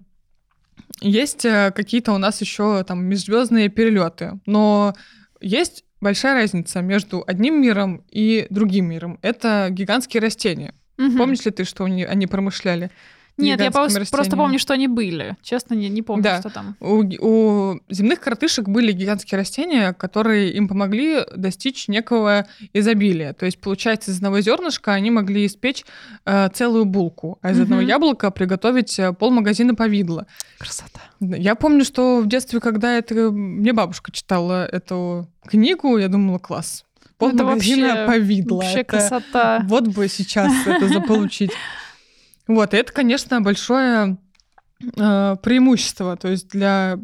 есть 1.00 1.44
э, 1.44 1.72
какие-то 1.74 2.12
у 2.12 2.18
нас 2.18 2.40
еще 2.40 2.82
там 2.84 3.04
межзвездные 3.04 3.68
перелеты, 3.68 4.40
но 4.46 4.94
есть 5.40 5.84
большая 6.00 6.34
разница 6.34 6.80
между 6.80 7.24
одним 7.26 7.60
миром 7.60 8.04
и 8.10 8.46
другим 8.50 8.86
миром. 8.86 9.18
Это 9.22 9.68
гигантские 9.70 10.20
растения. 10.20 10.74
Угу. 10.98 11.16
Помнишь 11.16 11.44
ли 11.44 11.50
ты, 11.50 11.64
что 11.64 11.84
они, 11.84 12.04
они 12.04 12.26
промышляли? 12.26 12.90
Нет, 13.38 13.60
я 13.60 13.70
просто, 13.70 14.04
просто 14.10 14.36
помню, 14.36 14.58
что 14.58 14.74
они 14.74 14.88
были. 14.88 15.36
Честно, 15.42 15.74
не, 15.74 15.88
не 15.88 16.02
помню, 16.02 16.24
да. 16.24 16.40
что 16.40 16.50
там. 16.50 16.76
У, 16.80 17.04
у 17.20 17.80
земных 17.88 18.20
коротышек 18.20 18.68
были 18.68 18.92
гигантские 18.92 19.38
растения, 19.38 19.92
которые 19.92 20.52
им 20.52 20.68
помогли 20.68 21.20
достичь 21.36 21.88
некого 21.88 22.46
изобилия. 22.72 23.32
То 23.32 23.46
есть, 23.46 23.60
получается, 23.60 24.10
из 24.10 24.16
одного 24.16 24.40
зернышка 24.40 24.92
они 24.92 25.10
могли 25.10 25.46
испечь 25.46 25.84
э, 26.24 26.48
целую 26.52 26.84
булку, 26.84 27.38
а 27.40 27.52
из 27.52 27.56
угу. 27.56 27.64
одного 27.64 27.82
яблока 27.82 28.30
приготовить 28.30 28.98
э, 28.98 29.12
полмагазина 29.12 29.74
повидла. 29.74 30.26
Красота. 30.58 31.00
Я 31.20 31.54
помню, 31.54 31.84
что 31.84 32.20
в 32.20 32.26
детстве, 32.26 32.60
когда 32.60 32.96
это 32.96 33.14
мне 33.30 33.72
бабушка 33.72 34.10
читала 34.10 34.66
эту 34.66 35.28
книгу, 35.46 35.96
я 35.96 36.08
думала, 36.08 36.38
класс. 36.38 36.84
Полмагазина 37.18 37.86
это 37.86 37.94
вообще, 37.94 38.06
повидла. 38.06 38.56
Вообще 38.56 38.80
это... 38.80 38.90
красота. 38.90 39.60
Вот 39.64 39.88
бы 39.88 40.08
сейчас 40.08 40.52
это 40.66 40.88
заполучить. 40.88 41.52
Вот, 42.48 42.74
и 42.74 42.76
это, 42.78 42.92
конечно, 42.92 43.40
большое 43.40 44.16
э, 44.82 45.36
преимущество, 45.42 46.16
то 46.16 46.28
есть 46.28 46.48
для 46.48 46.98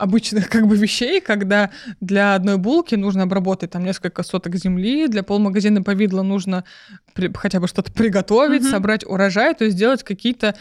обычных 0.00 0.48
как 0.48 0.66
бы 0.66 0.76
вещей, 0.76 1.20
когда 1.20 1.70
для 2.00 2.34
одной 2.34 2.56
булки 2.56 2.94
нужно 2.94 3.24
обработать 3.24 3.70
там 3.70 3.84
несколько 3.84 4.22
соток 4.22 4.56
земли, 4.56 5.08
для 5.08 5.22
полмагазина 5.22 5.82
повидла 5.82 6.22
нужно 6.22 6.64
при, 7.14 7.32
хотя 7.32 7.60
бы 7.60 7.68
что-то 7.68 7.92
приготовить, 7.92 8.62
mm-hmm. 8.62 8.70
собрать 8.70 9.04
урожай, 9.04 9.54
то 9.54 9.64
есть 9.64 9.76
сделать 9.76 10.02
какие-то 10.02 10.54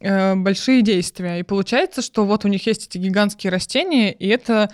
э, 0.00 0.34
большие 0.34 0.82
действия. 0.82 1.40
И 1.40 1.42
получается, 1.42 2.02
что 2.02 2.24
вот 2.24 2.44
у 2.44 2.48
них 2.48 2.66
есть 2.66 2.86
эти 2.86 2.98
гигантские 2.98 3.50
растения, 3.50 4.12
и 4.12 4.28
это 4.28 4.70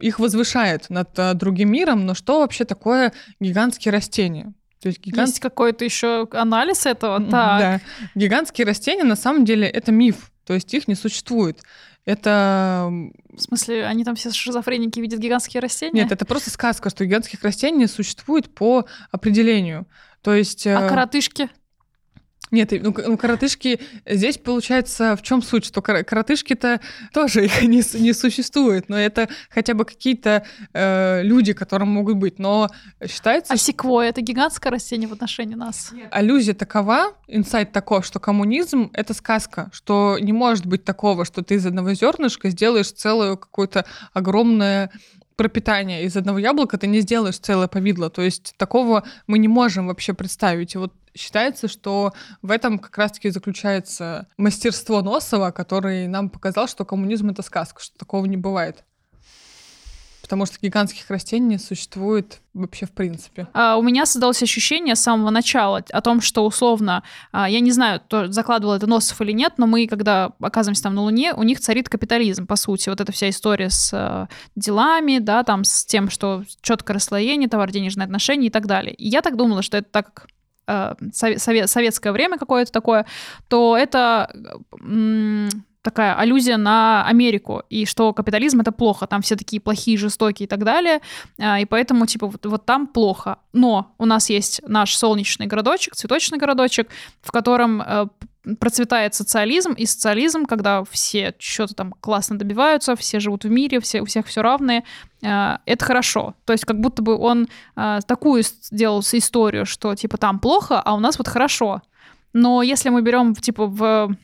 их 0.00 0.18
возвышает 0.18 0.90
над 0.90 1.16
э, 1.18 1.34
другим 1.34 1.72
миром. 1.72 2.06
Но 2.06 2.14
что 2.14 2.40
вообще 2.40 2.64
такое 2.64 3.12
гигантские 3.40 3.92
растения? 3.92 4.52
То 4.84 4.88
есть, 4.88 5.00
гигант... 5.00 5.28
есть 5.28 5.40
какой-то 5.40 5.82
еще 5.82 6.28
анализ 6.32 6.84
этого? 6.84 7.18
Так. 7.18 7.30
Да. 7.30 7.80
Гигантские 8.14 8.66
растения 8.66 9.02
на 9.02 9.16
самом 9.16 9.46
деле 9.46 9.66
это 9.66 9.92
миф, 9.92 10.30
то 10.44 10.52
есть 10.52 10.74
их 10.74 10.88
не 10.88 10.94
существует. 10.94 11.62
Это... 12.04 12.90
В 13.32 13.40
смысле, 13.40 13.86
они 13.86 14.04
там 14.04 14.14
все 14.14 14.30
шизофреники 14.30 15.00
видят 15.00 15.20
гигантские 15.20 15.62
растения? 15.62 16.02
Нет, 16.02 16.12
это 16.12 16.26
просто 16.26 16.50
сказка, 16.50 16.90
что 16.90 17.06
гигантских 17.06 17.42
растений 17.42 17.86
существует 17.86 18.54
по 18.54 18.84
определению. 19.10 19.86
То 20.20 20.34
есть... 20.34 20.66
А 20.66 20.84
э, 20.84 20.88
коротышки? 20.90 21.48
Нет, 22.50 22.72
ну, 22.72 22.94
ну 23.06 23.16
коротышки, 23.16 23.80
здесь 24.06 24.38
получается 24.38 25.16
в 25.16 25.22
чем 25.22 25.42
суть, 25.42 25.64
что 25.64 25.82
коротышки-то 25.82 26.80
тоже 27.12 27.46
их 27.46 27.62
не, 27.62 27.82
не 28.00 28.12
существует, 28.12 28.88
но 28.88 28.98
это 28.98 29.28
хотя 29.50 29.74
бы 29.74 29.84
какие-то 29.84 30.44
э, 30.72 31.22
люди, 31.22 31.52
которым 31.52 31.88
могут 31.88 32.16
быть, 32.16 32.38
но 32.38 32.68
считается... 33.06 33.52
А 33.52 33.56
секвой— 33.56 34.08
это 34.08 34.20
гигантское 34.20 34.70
растение 34.70 35.08
в 35.08 35.12
отношении 35.12 35.54
нас? 35.54 35.90
Нет. 35.92 36.08
Аллюзия 36.10 36.54
такова, 36.54 37.14
инсайт 37.26 37.72
таков, 37.72 38.04
что 38.06 38.20
коммунизм— 38.20 38.90
это 38.92 39.14
сказка, 39.14 39.70
что 39.72 40.18
не 40.20 40.32
может 40.32 40.66
быть 40.66 40.84
такого, 40.84 41.24
что 41.24 41.42
ты 41.42 41.54
из 41.54 41.66
одного 41.66 41.94
зернышка 41.94 42.50
сделаешь 42.50 42.92
целую 42.92 43.36
какую-то 43.36 43.84
огромное 44.12 44.90
пропитание 45.36 46.04
из 46.04 46.16
одного 46.16 46.38
яблока 46.38 46.78
ты 46.78 46.86
не 46.86 47.00
сделаешь 47.00 47.38
целое 47.38 47.68
повидло. 47.68 48.10
То 48.10 48.22
есть 48.22 48.54
такого 48.56 49.04
мы 49.26 49.38
не 49.38 49.48
можем 49.48 49.86
вообще 49.86 50.14
представить. 50.14 50.74
И 50.74 50.78
вот 50.78 50.92
считается, 51.14 51.68
что 51.68 52.12
в 52.42 52.50
этом 52.50 52.78
как 52.78 52.96
раз-таки 52.98 53.30
заключается 53.30 54.26
мастерство 54.36 55.02
Носова, 55.02 55.50
который 55.50 56.06
нам 56.06 56.28
показал, 56.28 56.66
что 56.68 56.84
коммунизм— 56.84 57.30
это 57.30 57.42
сказка, 57.42 57.82
что 57.82 57.96
такого 57.98 58.26
не 58.26 58.36
бывает. 58.36 58.84
Потому 60.24 60.46
что 60.46 60.56
гигантских 60.58 61.10
растений 61.10 61.58
существует 61.58 62.40
вообще 62.54 62.86
в 62.86 62.92
принципе. 62.92 63.46
А, 63.52 63.76
у 63.76 63.82
меня 63.82 64.06
создалось 64.06 64.42
ощущение 64.42 64.96
с 64.96 65.02
самого 65.02 65.28
начала 65.28 65.84
о 65.90 66.00
том, 66.00 66.22
что 66.22 66.46
условно, 66.46 67.02
а, 67.30 67.46
я 67.46 67.60
не 67.60 67.70
знаю, 67.72 68.00
то, 68.00 68.32
закладывал 68.32 68.72
это 68.72 68.86
Носов 68.86 69.20
или 69.20 69.32
нет, 69.32 69.52
но 69.58 69.66
мы, 69.66 69.86
когда 69.86 70.32
оказываемся 70.40 70.84
там 70.84 70.94
на 70.94 71.02
Луне, 71.02 71.34
у 71.34 71.42
них 71.42 71.60
царит 71.60 71.90
капитализм, 71.90 72.46
по 72.46 72.56
сути. 72.56 72.88
Вот 72.88 73.02
эта 73.02 73.12
вся 73.12 73.28
история 73.28 73.68
с 73.68 73.90
а, 73.92 74.28
делами, 74.56 75.18
да, 75.18 75.44
там 75.44 75.62
с 75.62 75.84
тем, 75.84 76.08
что 76.08 76.42
четкое 76.62 76.94
расслоение, 76.94 77.46
товар-денежные 77.46 78.06
отношения 78.06 78.46
и 78.46 78.50
так 78.50 78.66
далее. 78.66 78.94
И 78.94 79.06
я 79.06 79.20
так 79.20 79.36
думала, 79.36 79.60
что 79.60 79.76
это 79.76 79.90
так 79.90 80.26
э, 80.66 80.94
совет, 81.12 81.68
советское 81.68 82.12
время 82.12 82.38
какое-то 82.38 82.72
такое, 82.72 83.04
то 83.48 83.76
это 83.76 84.34
такая 85.84 86.18
аллюзия 86.18 86.56
на 86.56 87.06
Америку, 87.06 87.62
и 87.68 87.84
что 87.84 88.12
капитализм 88.14 88.60
это 88.60 88.72
плохо, 88.72 89.06
там 89.06 89.20
все 89.20 89.36
такие 89.36 89.60
плохие, 89.60 89.98
жестокие 89.98 90.46
и 90.46 90.48
так 90.48 90.64
далее, 90.64 91.00
э, 91.38 91.60
и 91.60 91.66
поэтому, 91.66 92.06
типа, 92.06 92.26
вот, 92.26 92.44
вот 92.46 92.64
там 92.64 92.86
плохо. 92.86 93.36
Но 93.52 93.94
у 93.98 94.06
нас 94.06 94.30
есть 94.30 94.62
наш 94.66 94.96
солнечный 94.96 95.46
городочек, 95.46 95.94
цветочный 95.94 96.38
городочек, 96.38 96.88
в 97.20 97.30
котором 97.30 97.82
э, 97.82 98.06
процветает 98.58 99.14
социализм, 99.14 99.72
и 99.72 99.84
социализм, 99.84 100.46
когда 100.46 100.84
все 100.84 101.34
что-то 101.38 101.74
там 101.74 101.92
классно 102.00 102.38
добиваются, 102.38 102.96
все 102.96 103.20
живут 103.20 103.44
в 103.44 103.50
мире, 103.50 103.78
все, 103.80 104.00
у 104.00 104.06
всех 104.06 104.26
все 104.26 104.40
равное, 104.40 104.84
э, 105.22 105.58
это 105.66 105.84
хорошо. 105.84 106.34
То 106.46 106.54
есть 106.54 106.64
как 106.64 106.80
будто 106.80 107.02
бы 107.02 107.16
он 107.16 107.48
э, 107.76 107.98
такую 108.06 108.42
сделал 108.42 109.00
историю, 109.00 109.66
что 109.66 109.94
типа 109.94 110.16
там 110.16 110.38
плохо, 110.38 110.80
а 110.80 110.94
у 110.94 111.00
нас 111.00 111.18
вот 111.18 111.28
хорошо. 111.28 111.82
Но 112.32 112.62
если 112.62 112.88
мы 112.88 113.02
берем 113.02 113.34
типа 113.34 113.66
в 113.66 114.16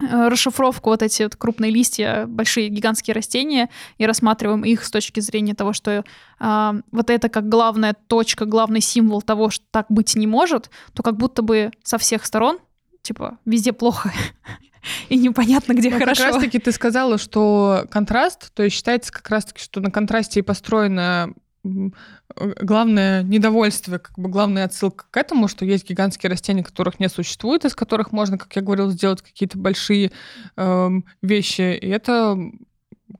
расшифровку 0.00 0.90
вот 0.90 1.02
эти 1.02 1.22
вот 1.22 1.36
крупные 1.36 1.70
листья, 1.70 2.26
большие 2.26 2.68
гигантские 2.68 3.14
растения 3.14 3.68
и 3.98 4.06
рассматриваем 4.06 4.64
их 4.64 4.84
с 4.84 4.90
точки 4.90 5.20
зрения 5.20 5.54
того, 5.54 5.72
что 5.72 6.04
э, 6.40 6.72
вот 6.90 7.10
это 7.10 7.28
как 7.28 7.48
главная 7.48 7.94
точка, 8.06 8.44
главный 8.46 8.80
символ 8.80 9.22
того, 9.22 9.50
что 9.50 9.64
так 9.70 9.86
быть 9.88 10.16
не 10.16 10.26
может, 10.26 10.70
то 10.94 11.02
как 11.02 11.16
будто 11.16 11.42
бы 11.42 11.70
со 11.82 11.98
всех 11.98 12.24
сторон 12.24 12.58
типа, 13.02 13.38
везде 13.44 13.72
плохо 13.72 14.12
и 15.08 15.16
непонятно, 15.16 15.72
где 15.72 15.90
Но 15.90 15.98
хорошо. 15.98 16.24
Как 16.24 16.34
раз-таки 16.34 16.58
ты 16.58 16.72
сказала, 16.72 17.18
что 17.18 17.86
контраст, 17.90 18.52
то 18.54 18.62
есть 18.62 18.76
считается 18.76 19.12
как 19.12 19.28
раз-таки, 19.30 19.62
что 19.62 19.80
на 19.80 19.90
контрасте 19.90 20.40
и 20.40 20.42
построена 20.42 21.32
главное 21.62 23.22
недовольство, 23.22 23.98
как 23.98 24.18
бы 24.18 24.28
главная 24.28 24.64
отсылка 24.64 25.04
к 25.10 25.16
этому, 25.16 25.48
что 25.48 25.64
есть 25.64 25.88
гигантские 25.88 26.30
растения, 26.30 26.64
которых 26.64 27.00
не 27.00 27.08
существует, 27.08 27.64
из 27.64 27.74
которых 27.74 28.12
можно, 28.12 28.38
как 28.38 28.54
я 28.56 28.62
говорила, 28.62 28.90
сделать 28.90 29.22
какие-то 29.22 29.58
большие 29.58 30.10
э, 30.56 30.90
вещи. 31.22 31.76
И 31.76 31.88
это 31.88 32.38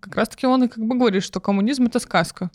как 0.01 0.17
раз-таки 0.17 0.47
он 0.47 0.65
и 0.65 0.69
как 0.69 0.85
бы 0.85 0.97
говорит, 0.97 1.23
что 1.23 1.41
коммунизм— 1.41 1.85
это 1.87 1.99
сказка. 1.99 2.51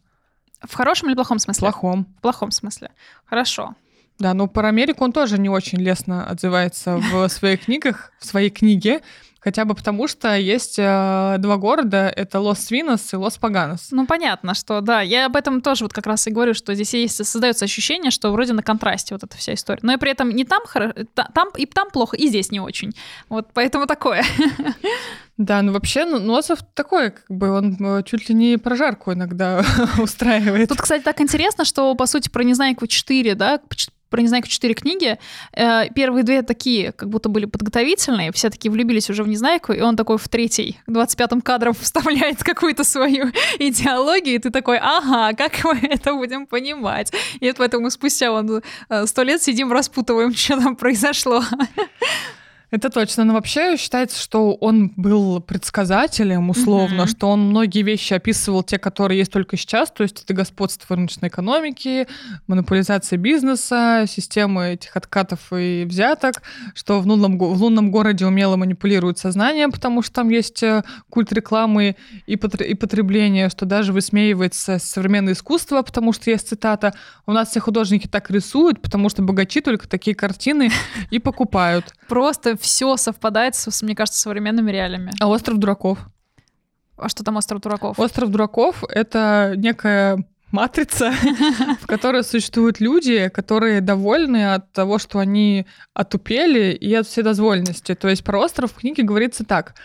В 0.62 0.74
хорошем 0.74 1.10
или 1.10 1.16
плохом 1.16 1.40
смысле? 1.40 1.70
В 1.70 1.72
плохом. 1.72 2.16
В 2.18 2.22
плохом 2.22 2.52
смысле. 2.52 2.92
Хорошо. 3.26 3.76
Да, 4.18 4.34
но 4.34 4.48
про 4.48 4.70
Америку 4.70 5.04
он 5.04 5.12
тоже 5.12 5.38
не 5.38 5.50
очень 5.50 5.80
лестно 5.80 6.26
отзывается 6.26 6.98
в 6.98 7.28
своих 7.28 7.66
книгах, 7.66 8.12
в 8.18 8.26
своей 8.26 8.50
книге, 8.50 9.02
хотя 9.46 9.64
бы 9.64 9.76
потому, 9.76 10.08
что 10.08 10.36
есть 10.36 10.80
э, 10.80 11.36
два 11.38 11.58
города, 11.58 12.10
это 12.10 12.40
Лос-Свинос 12.40 13.14
и 13.14 13.16
Лос-Поганос. 13.16 13.90
Ну, 13.92 14.08
понятно, 14.08 14.56
что, 14.56 14.82
да, 14.82 15.02
я 15.02 15.28
об 15.28 15.36
этом 15.36 15.62
тоже 15.62 15.86
вот 15.86 15.94
как 15.94 16.08
раз 16.08 16.26
и 16.26 16.32
говорю, 16.32 16.56
что 16.56 16.74
здесь 16.74 16.96
есть, 16.96 17.24
создается 17.24 17.64
ощущение, 17.66 18.10
что 18.10 18.32
вроде 18.32 18.54
на 18.54 18.64
контрасте 18.64 19.14
вот 19.14 19.24
эта 19.24 19.38
вся 19.38 19.54
история. 19.54 19.82
Но 19.84 19.94
и 19.94 19.98
при 19.98 20.12
этом 20.12 20.32
не 20.32 20.46
там, 20.46 20.64
там 21.14 21.50
и 21.56 21.68
там 21.68 21.92
плохо, 21.92 22.18
и 22.18 22.28
здесь 22.28 22.52
не 22.52 22.60
очень. 22.60 22.94
Вот 23.30 23.50
поэтому 23.54 23.86
такое. 23.86 24.26
Да, 25.38 25.62
ну 25.62 25.74
вообще 25.74 26.06
ну, 26.06 26.18
Носов 26.18 26.60
такой, 26.74 27.12
как 27.12 27.30
бы 27.30 27.52
он 27.52 27.76
э, 27.80 28.04
чуть 28.04 28.30
ли 28.30 28.36
не 28.36 28.58
прожарку 28.58 29.12
иногда 29.12 29.66
устраивает. 30.02 30.70
Тут, 30.70 30.82
кстати, 30.82 31.04
так 31.04 31.20
интересно, 31.20 31.66
что, 31.66 31.94
по 31.94 32.06
сути, 32.06 32.30
про 32.30 32.44
Незнайку 32.44 32.88
4, 32.88 33.36
да, 33.36 33.60
про 34.10 34.22
Незнайку 34.22 34.48
четыре 34.48 34.74
книги. 34.74 35.18
Э, 35.54 35.90
первые 35.94 36.24
две 36.24 36.42
такие, 36.42 36.92
как 36.92 37.10
будто 37.10 37.30
были 37.30 37.46
подготовительные, 37.46 38.32
все 38.32 38.50
таки 38.50 38.70
влюбились 38.70 39.10
уже 39.10 39.24
в 39.24 39.28
Незнайку, 39.28 39.74
и 39.74 39.82
он 39.82 39.96
такой 39.96 40.18
в 40.18 40.28
третий, 40.28 40.80
в 40.88 40.92
25-м 40.92 41.42
кадром 41.42 41.74
вставляет 41.74 42.44
какую-то 42.44 42.84
свою 42.84 43.28
идеологию, 43.60 44.36
и 44.36 44.40
ты 44.40 44.50
такой, 44.50 44.78
ага, 44.82 45.34
как 45.36 45.64
мы 45.64 45.80
это 45.90 46.14
будем 46.14 46.48
понимать? 46.48 47.12
И 47.40 47.52
поэтому 47.52 47.90
спустя 47.90 48.32
он 48.32 48.62
э, 48.90 49.06
сто 49.06 49.24
лет 49.24 49.42
сидим, 49.42 49.72
распутываем, 49.72 50.34
что 50.36 50.58
там 50.58 50.76
произошло. 50.76 51.44
Это 52.72 52.90
точно. 52.90 53.24
Но 53.24 53.34
вообще 53.34 53.78
считается, 53.78 54.20
что 54.20 54.54
он 54.54 54.92
был 54.96 55.40
предсказателем, 55.40 56.50
условно, 56.50 57.02
mm-hmm. 57.02 57.08
что 57.08 57.30
он 57.30 57.50
многие 57.50 57.84
вещи 57.84 58.14
описывал, 58.14 58.64
те, 58.64 58.78
которые 58.80 59.20
есть 59.20 59.32
только 59.32 59.56
сейчас, 59.58 59.92
то 59.92 60.04
есть 60.04 60.24
это 60.24 60.34
господство 60.34 60.96
рыночной 60.96 61.30
экономики, 61.30 62.08
монополизация 62.48 63.18
бизнеса, 63.18 64.06
системы 64.08 64.74
этих 64.74 64.96
откатов 64.98 65.40
и 65.54 65.86
взяток, 65.88 66.42
что 66.74 67.00
в 67.00 67.08
лунном, 67.08 67.38
в 67.38 67.62
лунном 67.62 67.92
городе 67.92 68.26
умело 68.26 68.56
манипулируют 68.56 69.20
сознанием, 69.20 69.72
потому 69.72 70.02
что 70.02 70.14
там 70.14 70.30
есть 70.30 70.64
э, 70.64 70.84
культ 71.10 71.32
рекламы 71.32 71.96
и, 72.26 72.34
и 72.34 72.76
потребления, 72.76 73.50
что 73.50 73.66
даже 73.66 73.94
высмеивается 73.94 74.80
современное 74.80 75.34
искусство, 75.34 75.82
потому 75.82 76.14
что 76.14 76.30
есть 76.30 76.50
цитата 76.50 76.94
«У 77.26 77.32
нас 77.32 77.50
все 77.50 77.60
художники 77.60 78.08
так 78.08 78.30
рисуют, 78.32 78.82
потому 78.82 79.10
что 79.10 79.22
богачи 79.22 79.62
только 79.62 79.88
такие 79.88 80.16
картины 80.16 80.72
и 81.12 81.20
покупают». 81.20 81.94
Просто 82.08 82.55
все 82.56 82.98
совпадает, 82.98 83.56
с, 83.56 83.82
мне 83.82 83.96
кажется, 83.96 84.20
современными 84.20 84.72
реалиями. 84.72 85.12
А 85.20 85.28
остров 85.28 85.58
дураков? 85.58 86.00
А 86.98 87.10
что 87.10 87.24
там 87.24 87.38
остров 87.38 87.62
дураков? 87.62 88.00
Остров 88.00 88.30
дураков— 88.30 88.84
это 88.90 89.54
некая 89.58 90.26
матрица, 90.52 91.12
в 91.82 91.88
которой 91.88 92.24
существуют 92.24 92.80
люди, 92.80 93.30
которые 93.30 93.82
довольны 93.82 94.54
от 94.54 94.72
того, 94.72 94.98
что 94.98 95.20
они 95.20 95.66
отупели 95.94 96.72
и 96.74 96.94
от 96.94 97.08
вседозволенности. 97.08 97.96
То 97.96 98.08
есть 98.08 98.24
про 98.24 98.40
остров 98.40 98.72
в 98.72 98.76
книге 98.76 99.04
говорится 99.04 99.44
так. 99.44 99.76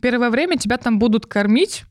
Первое 0.00 0.30
время 0.30 0.58
тебя 0.58 0.76
там 0.76 0.98
будут 0.98 1.26
кормить, 1.26 1.84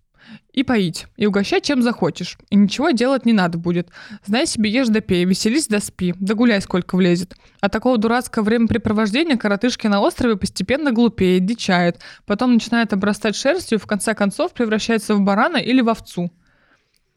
и 0.52 0.64
поить, 0.64 1.08
и 1.18 1.26
угощать 1.26 1.64
чем 1.64 1.82
захочешь. 1.82 2.38
И 2.50 2.56
ничего 2.56 2.92
делать 2.92 3.26
не 3.26 3.34
надо 3.34 3.58
будет. 3.58 3.90
Знай 4.26 4.46
себе, 4.46 4.70
ешь 4.70 4.88
да 4.88 5.02
пей, 5.02 5.26
веселись 5.26 5.68
да 5.68 5.80
спи, 5.80 6.14
да 6.20 6.36
гуляй 6.36 6.62
сколько 6.62 6.96
влезет. 6.96 7.36
А 7.62 7.70
такого 7.70 7.98
дурацкого 7.98 8.44
времяпрепровождения 8.44 9.38
коротышки 9.38 9.88
на 9.88 10.02
острове 10.02 10.38
постепенно 10.38 10.92
глупеет, 10.92 11.46
дичает, 11.46 12.00
потом 12.26 12.54
начинает 12.54 12.94
обрастать 12.94 13.36
шерстью 13.36 13.78
и 13.78 13.82
в 13.82 13.88
конце 13.88 14.14
концов 14.14 14.54
превращается 14.54 15.16
в 15.16 15.22
барана 15.22 15.58
или 15.58 15.82
в 15.82 15.90
овцу. 15.90 16.32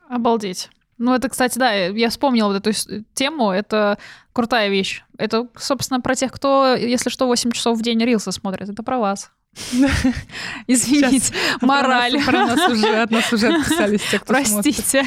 Обалдеть. 0.08 0.70
Ну, 0.98 1.12
это, 1.14 1.28
кстати, 1.28 1.58
да, 1.58 1.72
я 1.72 2.08
вспомнила 2.08 2.48
вот 2.48 2.66
эту 2.66 3.04
тему, 3.12 3.50
это 3.50 3.98
крутая 4.32 4.70
вещь. 4.70 5.04
Это, 5.18 5.48
собственно, 5.56 6.00
про 6.00 6.14
тех, 6.14 6.32
кто, 6.32 6.74
если 6.74 7.10
что, 7.10 7.26
8 7.26 7.50
часов 7.52 7.78
в 7.78 7.82
день 7.82 8.02
рилсы 8.02 8.32
смотрит. 8.32 8.70
Это 8.70 8.82
про 8.82 8.98
вас. 8.98 9.30
Извините, 10.66 11.32
мораль. 11.60 12.22
Про 12.24 12.46
нас 12.46 12.70
уже, 12.70 13.02
от 13.02 13.10
нас 13.10 13.32
уже 13.32 13.48
отписались 13.48 14.02
те, 14.10 14.18
кто 14.18 14.26
Простите. 14.34 15.04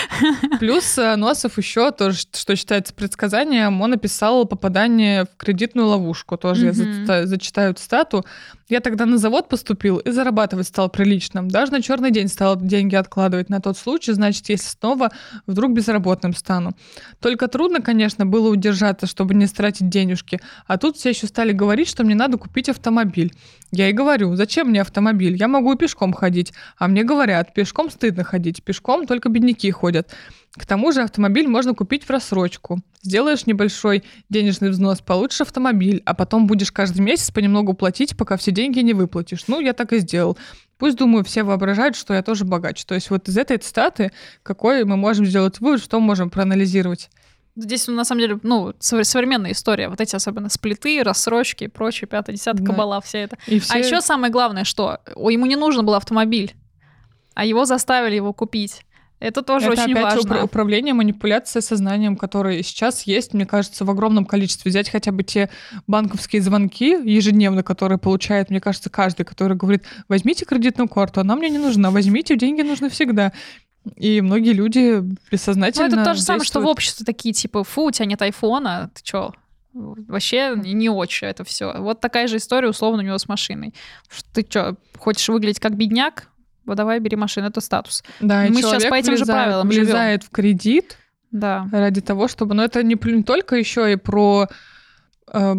Плюс 0.58 0.98
э, 0.98 1.16
Носов 1.16 1.56
еще 1.58 1.90
тоже, 1.92 2.18
что 2.32 2.56
считается 2.56 2.92
предсказанием, 2.92 3.80
он 3.80 3.94
описал 3.94 4.44
попадание 4.44 5.24
в 5.24 5.36
кредитную 5.36 5.88
ловушку. 5.88 6.36
Тоже 6.36 6.66
я 6.66 7.26
зачитаю 7.26 7.74
стату. 7.78 8.24
Я 8.68 8.80
тогда 8.80 9.06
на 9.06 9.16
завод 9.16 9.48
поступил 9.48 9.98
и 9.98 10.10
зарабатывать 10.10 10.66
стал 10.66 10.88
прилично. 10.88 11.48
Даже 11.48 11.70
на 11.70 11.80
черный 11.80 12.10
день 12.10 12.26
стал 12.26 12.60
деньги 12.60 12.96
откладывать 12.96 13.48
на 13.48 13.60
тот 13.60 13.78
случай, 13.78 14.12
значит, 14.12 14.48
если 14.48 14.66
снова 14.66 15.12
вдруг 15.46 15.72
безработным 15.72 16.34
стану. 16.34 16.72
Только 17.20 17.46
трудно, 17.46 17.80
конечно, 17.80 18.26
было 18.26 18.48
удержаться, 18.50 19.06
чтобы 19.06 19.34
не 19.34 19.46
стратить 19.46 19.88
денежки. 19.88 20.40
А 20.66 20.78
тут 20.78 20.96
все 20.96 21.10
еще 21.10 21.28
стали 21.28 21.52
говорить, 21.52 21.88
что 21.88 22.02
мне 22.02 22.16
надо 22.16 22.38
купить 22.38 22.68
автомобиль. 22.68 23.32
Я 23.70 23.88
и 23.88 23.92
говорю, 23.92 24.34
зачем 24.34 24.68
мне 24.68 24.80
автомобиль? 24.80 25.36
Я 25.36 25.46
могу 25.46 25.74
и 25.74 25.76
пешком 25.76 26.12
ходить. 26.12 26.52
А 26.76 26.88
мне 26.88 27.04
говорят, 27.04 27.54
пешком 27.54 27.88
стыдно 27.88 28.24
ходить, 28.24 28.64
пешком 28.64 29.06
только 29.06 29.28
бедняки 29.28 29.70
ходят. 29.70 30.12
К 30.56 30.64
тому 30.64 30.90
же 30.92 31.02
автомобиль 31.02 31.46
можно 31.46 31.74
купить 31.74 32.04
в 32.04 32.10
рассрочку. 32.10 32.80
Сделаешь 33.02 33.46
небольшой 33.46 34.04
денежный 34.30 34.70
взнос, 34.70 35.00
получишь 35.00 35.42
автомобиль, 35.42 36.02
а 36.06 36.14
потом 36.14 36.46
будешь 36.46 36.72
каждый 36.72 37.00
месяц 37.00 37.30
понемногу 37.30 37.74
платить, 37.74 38.16
пока 38.16 38.36
все 38.36 38.52
деньги 38.52 38.80
не 38.80 38.94
выплатишь. 38.94 39.44
Ну, 39.48 39.60
я 39.60 39.74
так 39.74 39.92
и 39.92 39.98
сделал. 39.98 40.38
Пусть, 40.78 40.96
думаю, 40.96 41.24
все 41.24 41.42
воображают, 41.42 41.96
что 41.96 42.14
я 42.14 42.22
тоже 42.22 42.44
богач. 42.44 42.84
То 42.84 42.94
есть 42.94 43.10
вот 43.10 43.28
из 43.28 43.36
этой 43.36 43.58
цитаты 43.58 44.12
какой 44.42 44.84
мы 44.84 44.96
можем 44.96 45.26
сделать 45.26 45.60
вывод, 45.60 45.82
что 45.82 46.00
можем 46.00 46.30
проанализировать? 46.30 47.10
Здесь, 47.54 47.86
на 47.86 48.04
самом 48.04 48.20
деле, 48.20 48.38
ну, 48.42 48.74
современная 48.80 49.52
история. 49.52 49.88
Вот 49.88 50.00
эти 50.00 50.14
особенно 50.14 50.50
сплиты, 50.50 51.02
рассрочки 51.02 51.64
и 51.64 51.68
прочее, 51.68 52.06
пятое, 52.06 52.36
десятое, 52.36 52.62
да. 52.62 52.72
кабала, 52.72 53.00
вся 53.00 53.18
это. 53.18 53.38
И 53.46 53.58
все... 53.60 53.74
А 53.74 53.78
еще 53.78 54.02
самое 54.02 54.30
главное, 54.30 54.64
что 54.64 54.98
ему 55.16 55.46
не 55.46 55.56
нужен 55.56 55.84
был 55.86 55.94
автомобиль, 55.94 56.54
а 57.34 57.44
его 57.44 57.64
заставили 57.64 58.14
его 58.14 58.32
купить. 58.34 58.85
Это 59.18 59.42
тоже 59.42 59.72
это 59.72 59.82
очень 59.82 59.92
опять 59.92 60.16
важно. 60.16 60.44
управление, 60.44 60.92
манипуляция 60.92 61.62
сознанием, 61.62 62.16
которые 62.16 62.62
сейчас 62.62 63.04
есть, 63.04 63.32
мне 63.32 63.46
кажется, 63.46 63.84
в 63.84 63.90
огромном 63.90 64.26
количестве. 64.26 64.68
Взять 64.68 64.90
хотя 64.90 65.10
бы 65.10 65.22
те 65.22 65.48
банковские 65.86 66.42
звонки 66.42 66.90
ежедневно, 66.90 67.62
которые 67.62 67.98
получает, 67.98 68.50
мне 68.50 68.60
кажется, 68.60 68.90
каждый, 68.90 69.24
который 69.24 69.56
говорит, 69.56 69.84
возьмите 70.08 70.44
кредитную 70.44 70.88
карту, 70.88 71.20
она 71.20 71.34
мне 71.34 71.48
не 71.48 71.58
нужна, 71.58 71.90
возьмите, 71.90 72.36
деньги 72.36 72.60
нужны 72.60 72.90
всегда. 72.90 73.32
И 73.94 74.20
многие 74.20 74.52
люди 74.52 75.02
бессознательно 75.30 75.88
Ну, 75.88 75.94
это 75.94 76.04
то 76.04 76.14
же 76.14 76.22
самое, 76.22 76.44
что 76.44 76.60
в 76.60 76.66
обществе 76.66 77.06
такие, 77.06 77.32
типа, 77.32 77.64
фу, 77.64 77.84
у 77.84 77.90
тебя 77.90 78.06
нет 78.06 78.20
айфона, 78.20 78.90
ты 78.94 79.02
чё? 79.02 79.32
Вообще 79.72 80.54
не 80.56 80.88
очень 80.88 81.28
это 81.28 81.44
все. 81.44 81.74
Вот 81.78 82.00
такая 82.00 82.28
же 82.28 82.38
история 82.38 82.68
условно 82.68 83.02
у 83.02 83.06
него 83.06 83.18
с 83.18 83.28
машиной. 83.28 83.74
Ты 84.32 84.46
что, 84.48 84.76
хочешь 84.98 85.28
выглядеть 85.28 85.60
как 85.60 85.76
бедняк? 85.76 86.28
Вот 86.66 86.76
давай 86.76 87.00
бери 87.00 87.16
машину, 87.16 87.46
это 87.48 87.60
статус. 87.60 88.04
Да, 88.20 88.42
мы 88.48 88.62
сейчас 88.62 88.84
по 88.84 88.94
этим 88.94 89.14
влезает, 89.14 89.18
же 89.18 89.24
правилам 89.24 89.68
влезает 89.68 90.22
живем. 90.22 90.28
в 90.28 90.30
кредит 90.30 90.98
да. 91.30 91.68
ради 91.72 92.00
того, 92.00 92.28
чтобы... 92.28 92.54
Но 92.54 92.64
это 92.64 92.82
не, 92.82 92.98
не 93.02 93.22
только 93.22 93.56
еще 93.56 93.92
и 93.92 93.96
про 93.96 94.48
э, 95.32 95.54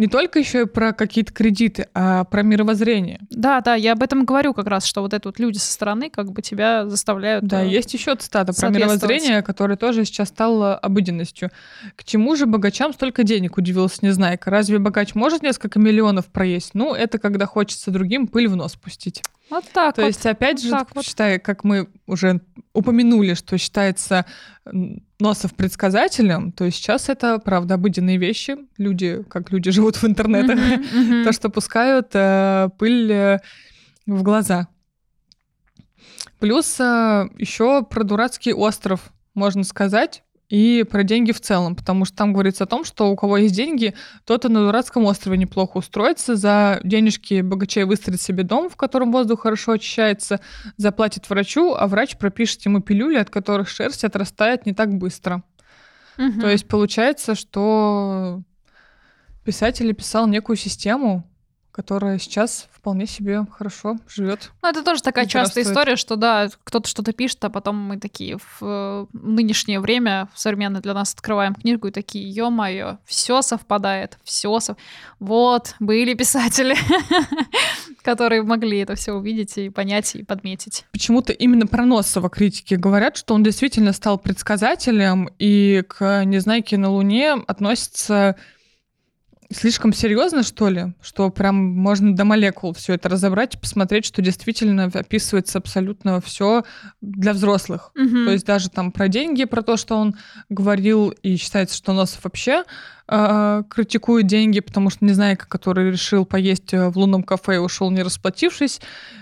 не 0.00 0.06
только 0.06 0.38
еще 0.38 0.62
и 0.62 0.64
про 0.64 0.94
какие-то 0.94 1.30
кредиты, 1.30 1.88
а 1.92 2.24
про 2.24 2.42
мировоззрение. 2.42 3.20
Да, 3.28 3.60
да, 3.60 3.74
я 3.74 3.92
об 3.92 4.02
этом 4.02 4.24
говорю 4.24 4.54
как 4.54 4.66
раз, 4.66 4.86
что 4.86 5.02
вот 5.02 5.12
это 5.12 5.28
вот 5.28 5.38
люди 5.38 5.58
со 5.58 5.70
стороны 5.70 6.08
как 6.08 6.32
бы 6.32 6.40
тебя 6.40 6.88
заставляют. 6.88 7.44
Да, 7.44 7.62
э, 7.62 7.68
есть 7.68 7.92
еще 7.92 8.14
цитата 8.14 8.54
про 8.54 8.70
мировоззрение, 8.70 9.42
которое 9.42 9.76
тоже 9.76 10.06
сейчас 10.06 10.28
стало 10.28 10.74
обыденностью. 10.74 11.50
К 11.96 12.04
чему 12.04 12.34
же 12.34 12.46
богачам 12.46 12.94
столько 12.94 13.24
денег, 13.24 13.58
удивился 13.58 13.98
Незнайка. 14.00 14.50
Разве 14.50 14.78
богач 14.78 15.14
может 15.14 15.42
несколько 15.42 15.78
миллионов 15.78 16.26
проесть? 16.26 16.70
Ну, 16.72 16.94
это 16.94 17.18
когда 17.18 17.44
хочется 17.44 17.90
другим 17.90 18.26
пыль 18.26 18.48
в 18.48 18.56
нос 18.56 18.76
пустить. 18.76 19.22
Вот 19.50 19.64
так 19.72 19.96
То 19.96 20.02
вот. 20.02 20.08
есть, 20.08 20.24
опять 20.26 20.62
вот 20.62 20.70
же, 20.70 20.86
вот. 20.94 21.04
считай, 21.04 21.38
как 21.38 21.64
мы 21.64 21.88
уже 22.06 22.40
упомянули, 22.72 23.34
что 23.34 23.58
считается 23.58 24.24
Носов 25.18 25.54
предсказателем, 25.54 26.52
то 26.52 26.70
сейчас 26.70 27.08
это, 27.08 27.38
правда, 27.38 27.74
обыденные 27.74 28.16
вещи. 28.16 28.56
Люди, 28.78 29.24
как 29.28 29.50
люди 29.50 29.70
живут 29.72 29.96
в 29.96 30.04
интернетах, 30.04 30.58
mm-hmm, 30.58 30.92
mm-hmm. 30.92 31.24
то, 31.24 31.32
что 31.32 31.50
пускают 31.50 32.10
э, 32.14 32.68
пыль 32.78 33.12
э, 33.12 33.38
в 34.06 34.22
глаза. 34.22 34.68
Плюс 36.38 36.80
э, 36.80 37.28
еще 37.36 37.82
про 37.84 38.04
дурацкий 38.04 38.54
остров 38.54 39.12
можно 39.34 39.64
сказать. 39.64 40.22
И 40.50 40.82
про 40.82 41.04
деньги 41.04 41.30
в 41.30 41.40
целом, 41.40 41.76
потому 41.76 42.04
что 42.04 42.16
там 42.16 42.32
говорится 42.32 42.64
о 42.64 42.66
том, 42.66 42.84
что 42.84 43.08
у 43.10 43.16
кого 43.16 43.38
есть 43.38 43.54
деньги, 43.54 43.94
тот 44.24 44.44
и 44.44 44.48
на 44.48 44.66
дурацком 44.66 45.04
острове 45.04 45.38
неплохо 45.38 45.78
устроится, 45.78 46.34
за 46.34 46.80
денежки 46.82 47.40
богачей 47.40 47.84
выстроит 47.84 48.20
себе 48.20 48.42
дом, 48.42 48.68
в 48.68 48.74
котором 48.74 49.12
воздух 49.12 49.42
хорошо 49.42 49.72
очищается, 49.72 50.40
заплатит 50.76 51.30
врачу, 51.30 51.74
а 51.74 51.86
врач 51.86 52.16
пропишет 52.16 52.64
ему 52.66 52.80
пилюли, 52.80 53.16
от 53.16 53.30
которых 53.30 53.68
шерсть 53.68 54.04
отрастает 54.04 54.66
не 54.66 54.74
так 54.74 54.92
быстро. 54.92 55.44
Угу. 56.18 56.40
То 56.40 56.48
есть 56.48 56.66
получается, 56.66 57.36
что 57.36 58.42
писатель 59.44 59.94
писал 59.94 60.26
некую 60.26 60.56
систему, 60.56 61.30
которая 61.70 62.18
сейчас 62.18 62.68
вполне 62.80 63.06
себе 63.06 63.44
хорошо 63.52 63.98
живет. 64.08 64.50
Ну, 64.62 64.68
это 64.70 64.82
тоже 64.82 65.02
такая 65.02 65.26
частая 65.26 65.64
история, 65.64 65.96
что 65.96 66.16
да, 66.16 66.48
кто-то 66.64 66.88
что-то 66.88 67.12
пишет, 67.12 67.44
а 67.44 67.50
потом 67.50 67.76
мы 67.76 67.98
такие 67.98 68.38
в 68.38 68.58
э, 68.62 69.06
нынешнее 69.12 69.80
время, 69.80 70.28
в 70.34 70.40
современное 70.40 70.80
для 70.80 70.94
нас 70.94 71.12
открываем 71.12 71.54
книгу 71.54 71.88
и 71.88 71.90
такие, 71.90 72.28
ё-моё, 72.30 72.96
все 73.04 73.42
совпадает, 73.42 74.18
все 74.24 74.58
сов... 74.60 74.76
Вот, 75.18 75.74
были 75.78 76.14
писатели, 76.14 76.74
которые 78.02 78.42
могли 78.42 78.78
это 78.78 78.94
все 78.94 79.12
увидеть 79.12 79.58
и 79.58 79.68
понять, 79.68 80.14
и 80.16 80.24
подметить. 80.24 80.86
Почему-то 80.92 81.34
именно 81.34 81.66
про 81.66 81.84
Носова 81.84 82.30
критики 82.30 82.74
говорят, 82.74 83.18
что 83.18 83.34
он 83.34 83.42
действительно 83.42 83.92
стал 83.92 84.18
предсказателем, 84.18 85.28
и 85.38 85.84
к 85.86 86.24
«Незнайке 86.24 86.78
на 86.78 86.90
Луне» 86.90 87.34
относится 87.46 88.36
слишком 89.52 89.92
серьезно, 89.92 90.42
что 90.42 90.68
ли, 90.68 90.94
что 91.02 91.30
прям 91.30 91.56
можно 91.56 92.14
до 92.14 92.24
молекул 92.24 92.72
все 92.72 92.94
это 92.94 93.08
разобрать 93.08 93.54
и 93.54 93.58
посмотреть, 93.58 94.04
что 94.04 94.22
действительно 94.22 94.84
описывается 94.84 95.58
абсолютно 95.58 96.20
все 96.20 96.64
для 97.00 97.32
взрослых. 97.32 97.90
Угу. 97.96 98.24
То 98.24 98.30
есть 98.30 98.46
даже 98.46 98.70
там 98.70 98.92
про 98.92 99.08
деньги, 99.08 99.44
про 99.44 99.62
то, 99.62 99.76
что 99.76 99.96
он 99.96 100.14
говорил, 100.48 101.10
и 101.10 101.36
считается, 101.36 101.76
что 101.76 101.92
Носов 101.92 102.24
вообще 102.24 102.64
э, 103.10 103.64
критикует 103.68 104.26
деньги, 104.26 104.60
потому 104.60 104.88
что 104.88 105.04
Незнайка, 105.04 105.46
который 105.46 105.90
решил 105.90 106.24
поесть 106.24 106.72
в 106.72 106.92
лунном 106.96 107.22
кафе 107.22 107.56
и 107.56 107.58
ушел 107.58 107.90
не 107.90 108.02
расплатившись, 108.02 108.80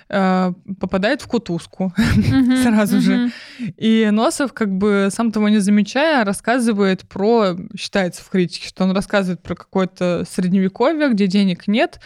э, 0.08 0.52
попадает 0.78 1.22
в 1.22 1.26
кутузку 1.26 1.92
mm-hmm, 1.96 2.62
сразу 2.62 2.98
mm-hmm. 2.98 3.00
же. 3.00 3.32
И 3.76 4.08
Носов, 4.12 4.52
как 4.52 4.76
бы 4.76 5.08
сам 5.10 5.32
того 5.32 5.48
не 5.48 5.58
замечая, 5.58 6.24
рассказывает 6.24 7.08
про, 7.08 7.56
считается 7.76 8.22
в 8.22 8.28
критике, 8.28 8.68
что 8.68 8.84
он 8.84 8.92
рассказывает 8.92 9.42
про 9.42 9.54
какое-то 9.54 10.24
средневековье, 10.30 11.08
где 11.10 11.26
денег 11.26 11.66
нет, 11.66 12.00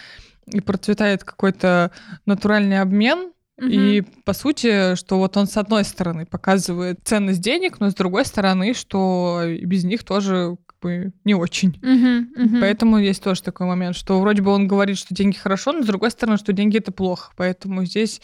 и 0.47 0.61
процветает 0.61 1.25
какой-то 1.25 1.91
натуральный 2.27 2.81
обмен, 2.81 3.33
и 3.61 4.03
по 4.25 4.33
сути, 4.33 4.97
что 4.97 5.19
вот 5.19 5.37
он 5.37 5.47
с 5.47 5.57
одной 5.57 5.85
стороны 5.85 6.27
показывает 6.27 7.01
ценность 7.05 7.41
денег, 7.41 7.79
но 7.79 7.91
с 7.91 7.95
другой 7.95 8.25
стороны, 8.25 8.75
что 8.75 9.43
без 9.63 9.85
них 9.85 10.03
тоже 10.03 10.57
бы 10.83 11.13
не 11.25 11.35
очень. 11.35 11.79
Uh-huh, 11.83 12.27
uh-huh. 12.37 12.61
Поэтому 12.61 12.99
есть 12.99 13.23
тоже 13.23 13.43
такой 13.43 13.67
момент, 13.67 13.97
что 13.97 14.21
вроде 14.21 14.43
бы 14.43 14.51
он 14.51 14.69
говорит, 14.69 14.99
что 14.99 15.15
деньги 15.15 15.37
хорошо, 15.37 15.73
но 15.73 15.83
с 15.83 15.87
другой 15.87 16.11
стороны, 16.11 16.37
что 16.37 16.53
деньги 16.53 16.79
это 16.79 16.93
плохо. 16.93 17.33
Поэтому 17.37 17.85
здесь... 17.85 18.21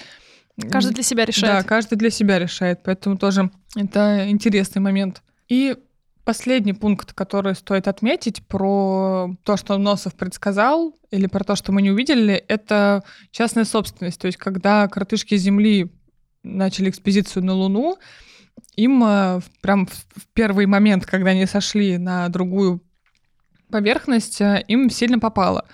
Каждый 0.71 0.93
для 0.93 1.05
себя 1.05 1.25
решает. 1.25 1.63
Да, 1.63 1.63
каждый 1.63 1.97
для 1.97 2.11
себя 2.11 2.39
решает. 2.39 2.81
Поэтому 2.85 3.17
тоже 3.17 3.51
это 3.77 4.29
интересный 4.29 4.83
момент. 4.83 5.23
И 5.49 5.77
последний 6.25 6.75
пункт, 6.75 7.13
который 7.15 7.55
стоит 7.55 7.89
отметить 7.89 8.47
про 8.47 9.35
то, 9.45 9.57
что 9.57 9.79
Носов 9.79 10.15
предсказал, 10.15 10.95
или 11.11 11.27
про 11.27 11.45
то, 11.45 11.57
что 11.57 11.73
мы 11.73 11.81
не 11.81 11.91
увидели, 11.91 12.35
это 12.35 13.03
частная 13.31 13.65
собственность. 13.65 14.21
То 14.21 14.27
есть, 14.27 14.37
когда 14.37 14.89
коротышки 14.89 15.37
Земли 15.37 15.91
начали 16.43 16.91
экспедицию 16.91 17.45
на 17.45 17.55
Луну, 17.55 17.97
им 18.79 19.03
э, 19.05 19.41
прям 19.61 19.87
в 19.87 20.27
первый 20.35 20.67
момент, 20.67 21.05
когда 21.05 21.31
они 21.31 21.47
сошли 21.47 21.99
на 21.99 22.29
другую 22.29 22.81
поверхность, 23.71 24.41
э, 24.41 24.65
им 24.69 24.89
сильно 24.89 25.19
попало. 25.19 25.67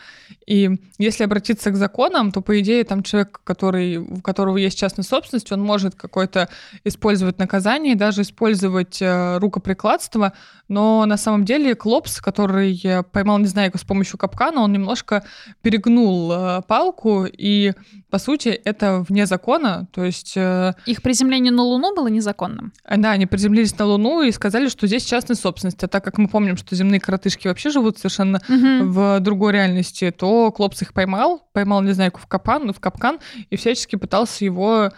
И 0.46 0.70
если 0.98 1.24
обратиться 1.24 1.70
к 1.70 1.76
законам, 1.76 2.30
то, 2.30 2.40
по 2.40 2.60
идее, 2.60 2.84
там 2.84 3.02
человек, 3.02 3.40
который, 3.44 3.96
у 3.96 4.20
которого 4.20 4.56
есть 4.56 4.78
частная 4.78 5.04
собственность, 5.04 5.50
он 5.52 5.62
может 5.62 5.94
какое-то 5.94 6.48
использовать 6.84 7.38
наказание, 7.38 7.94
даже 7.94 8.22
использовать 8.22 9.00
э, 9.00 9.38
рукоприкладство, 9.38 10.32
но 10.68 11.04
на 11.06 11.16
самом 11.16 11.44
деле 11.44 11.74
Клопс, 11.74 12.20
который 12.20 12.78
поймал 13.12 13.38
Незнайку 13.38 13.78
с 13.78 13.84
помощью 13.84 14.18
капкана, 14.18 14.60
он 14.60 14.72
немножко 14.72 15.24
перегнул 15.62 16.32
э, 16.32 16.62
палку, 16.66 17.26
и, 17.26 17.72
по 18.10 18.18
сути, 18.18 18.48
это 18.48 19.04
вне 19.08 19.26
закона, 19.26 19.86
то 19.92 20.04
есть... 20.04 20.34
Э, 20.36 20.74
Их 20.86 21.02
приземление 21.02 21.52
на 21.52 21.62
Луну 21.62 21.94
было 21.94 22.08
незаконным? 22.08 22.72
Да, 22.88 23.12
они 23.12 23.26
приземлились 23.26 23.76
на 23.78 23.86
Луну 23.86 24.22
и 24.22 24.30
сказали, 24.32 24.68
что 24.68 24.86
здесь 24.86 25.04
частная 25.04 25.36
собственность, 25.36 25.82
а 25.82 25.88
так 25.88 26.04
как 26.04 26.18
мы 26.18 26.28
помним, 26.28 26.56
что 26.56 26.74
земные 26.74 27.00
коротышки 27.00 27.48
вообще 27.48 27.70
живут 27.70 27.98
совершенно 27.98 28.40
угу. 28.48 28.90
в 28.90 29.20
другой 29.20 29.52
реальности, 29.52 30.10
то 30.16 30.23
Клопс 30.52 30.82
их 30.82 30.92
поймал, 30.92 31.48
поймал 31.52 31.82
Незнайку 31.82 32.20
в 32.20 32.26
капкан, 32.26 32.72
в 32.72 32.80
капкан 32.80 33.18
и 33.50 33.56
всячески 33.56 33.96
пытался 33.96 34.44
его 34.44 34.90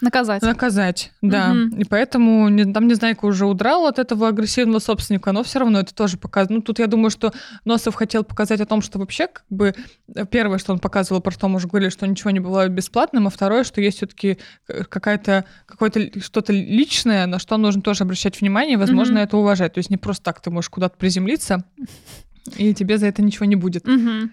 Наказать. 0.00 0.42
Наказать, 0.42 1.12
да. 1.22 1.52
Угу. 1.52 1.76
И 1.76 1.84
поэтому 1.84 2.48
не, 2.48 2.70
там 2.70 2.88
Незнайка 2.88 3.24
уже 3.24 3.46
удрал 3.46 3.86
от 3.86 3.98
этого 3.98 4.28
агрессивного 4.28 4.80
собственника, 4.80 5.32
но 5.32 5.42
все 5.42 5.60
равно 5.60 5.80
это 5.80 5.94
тоже 5.94 6.18
показано. 6.18 6.56
Ну, 6.56 6.62
тут 6.62 6.78
я 6.78 6.86
думаю, 6.86 7.10
что 7.10 7.32
Носов 7.64 7.94
хотел 7.94 8.24
показать 8.24 8.60
о 8.60 8.66
том, 8.66 8.82
что 8.82 8.98
вообще, 8.98 9.28
как 9.28 9.44
бы, 9.48 9.74
первое, 10.30 10.58
что 10.58 10.72
он 10.72 10.78
показывал, 10.78 11.20
про 11.20 11.30
что 11.30 11.48
мы 11.48 11.56
уже 11.56 11.68
говорили, 11.68 11.90
что 11.90 12.06
ничего 12.06 12.30
не 12.30 12.40
было 12.40 12.68
бесплатным, 12.68 13.26
а 13.26 13.30
второе, 13.30 13.64
что 13.64 13.80
есть 13.80 13.98
все-таки 13.98 14.38
какая-то, 14.66 15.44
какое-то 15.64 16.20
что-то 16.20 16.52
личное, 16.52 17.26
на 17.26 17.38
что 17.38 17.56
нужно 17.56 17.80
тоже 17.80 18.04
обращать 18.04 18.40
внимание, 18.40 18.74
и, 18.74 18.78
возможно, 18.78 19.14
угу. 19.14 19.22
это 19.22 19.36
уважать. 19.36 19.74
То 19.74 19.78
есть 19.78 19.90
не 19.90 19.96
просто 19.96 20.24
так 20.24 20.40
ты 20.40 20.50
можешь 20.50 20.68
куда-то 20.68 20.98
приземлиться, 20.98 21.64
и 22.56 22.74
тебе 22.74 22.98
за 22.98 23.06
это 23.06 23.22
ничего 23.22 23.46
не 23.46 23.56
будет. 23.56 23.88
Угу. 23.88 24.30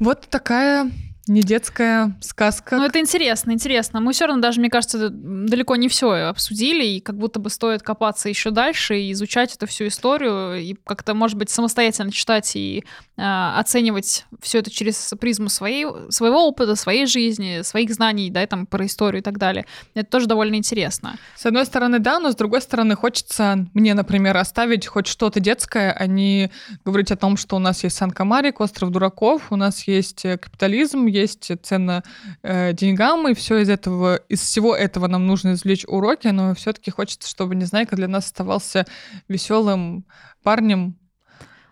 Вот 0.00 0.28
такая 0.28 0.90
не 1.28 1.42
детская 1.42 2.16
сказка. 2.20 2.76
Ну, 2.76 2.84
это 2.84 3.00
интересно, 3.00 3.50
интересно. 3.50 4.00
Мы 4.00 4.12
все 4.12 4.26
равно 4.26 4.40
даже, 4.40 4.60
мне 4.60 4.70
кажется, 4.70 5.08
далеко 5.10 5.74
не 5.76 5.88
все 5.88 6.12
обсудили, 6.12 6.84
и 6.84 7.00
как 7.00 7.16
будто 7.16 7.40
бы 7.40 7.50
стоит 7.50 7.82
копаться 7.82 8.28
еще 8.28 8.50
дальше 8.50 9.00
и 9.00 9.12
изучать 9.12 9.54
эту 9.54 9.66
всю 9.66 9.88
историю, 9.88 10.54
и 10.54 10.74
как-то, 10.84 11.14
может 11.14 11.36
быть, 11.36 11.50
самостоятельно 11.50 12.12
читать 12.12 12.54
и 12.54 12.84
э, 13.16 13.22
оценивать 13.22 14.26
все 14.40 14.58
это 14.58 14.70
через 14.70 15.14
призму 15.20 15.48
своей, 15.48 15.86
своего 16.10 16.46
опыта, 16.46 16.76
своей 16.76 17.06
жизни, 17.06 17.62
своих 17.62 17.92
знаний, 17.92 18.30
да, 18.30 18.46
там, 18.46 18.66
про 18.66 18.86
историю 18.86 19.20
и 19.20 19.24
так 19.24 19.38
далее. 19.38 19.66
Это 19.94 20.08
тоже 20.08 20.26
довольно 20.26 20.54
интересно. 20.54 21.16
С 21.34 21.44
одной 21.44 21.66
стороны, 21.66 21.98
да, 21.98 22.20
но 22.20 22.30
с 22.30 22.36
другой 22.36 22.62
стороны, 22.62 22.94
хочется 22.94 23.66
мне, 23.74 23.94
например, 23.94 24.36
оставить 24.36 24.86
хоть 24.86 25.08
что-то 25.08 25.40
детское, 25.40 25.92
а 25.92 26.06
не 26.06 26.52
говорить 26.84 27.10
о 27.10 27.16
том, 27.16 27.36
что 27.36 27.56
у 27.56 27.58
нас 27.58 27.82
есть 27.82 27.96
Сан-Камарик, 27.96 28.60
остров 28.60 28.90
дураков, 28.90 29.50
у 29.50 29.56
нас 29.56 29.88
есть 29.88 30.24
э, 30.24 30.38
капитализм, 30.38 31.06
есть 31.20 31.50
ценно 31.62 32.02
э, 32.42 32.72
деньгам, 32.72 33.28
и 33.28 33.34
все 33.34 33.58
из 33.58 33.68
этого, 33.68 34.16
из 34.28 34.40
всего 34.40 34.74
этого 34.74 35.06
нам 35.06 35.26
нужно 35.26 35.52
извлечь 35.52 35.84
уроки, 35.86 36.28
но 36.28 36.54
все-таки 36.54 36.90
хочется, 36.90 37.28
чтобы 37.28 37.54
Незнайка 37.54 37.96
для 37.96 38.08
нас 38.08 38.26
оставался 38.26 38.86
веселым 39.28 40.04
парнем, 40.42 40.96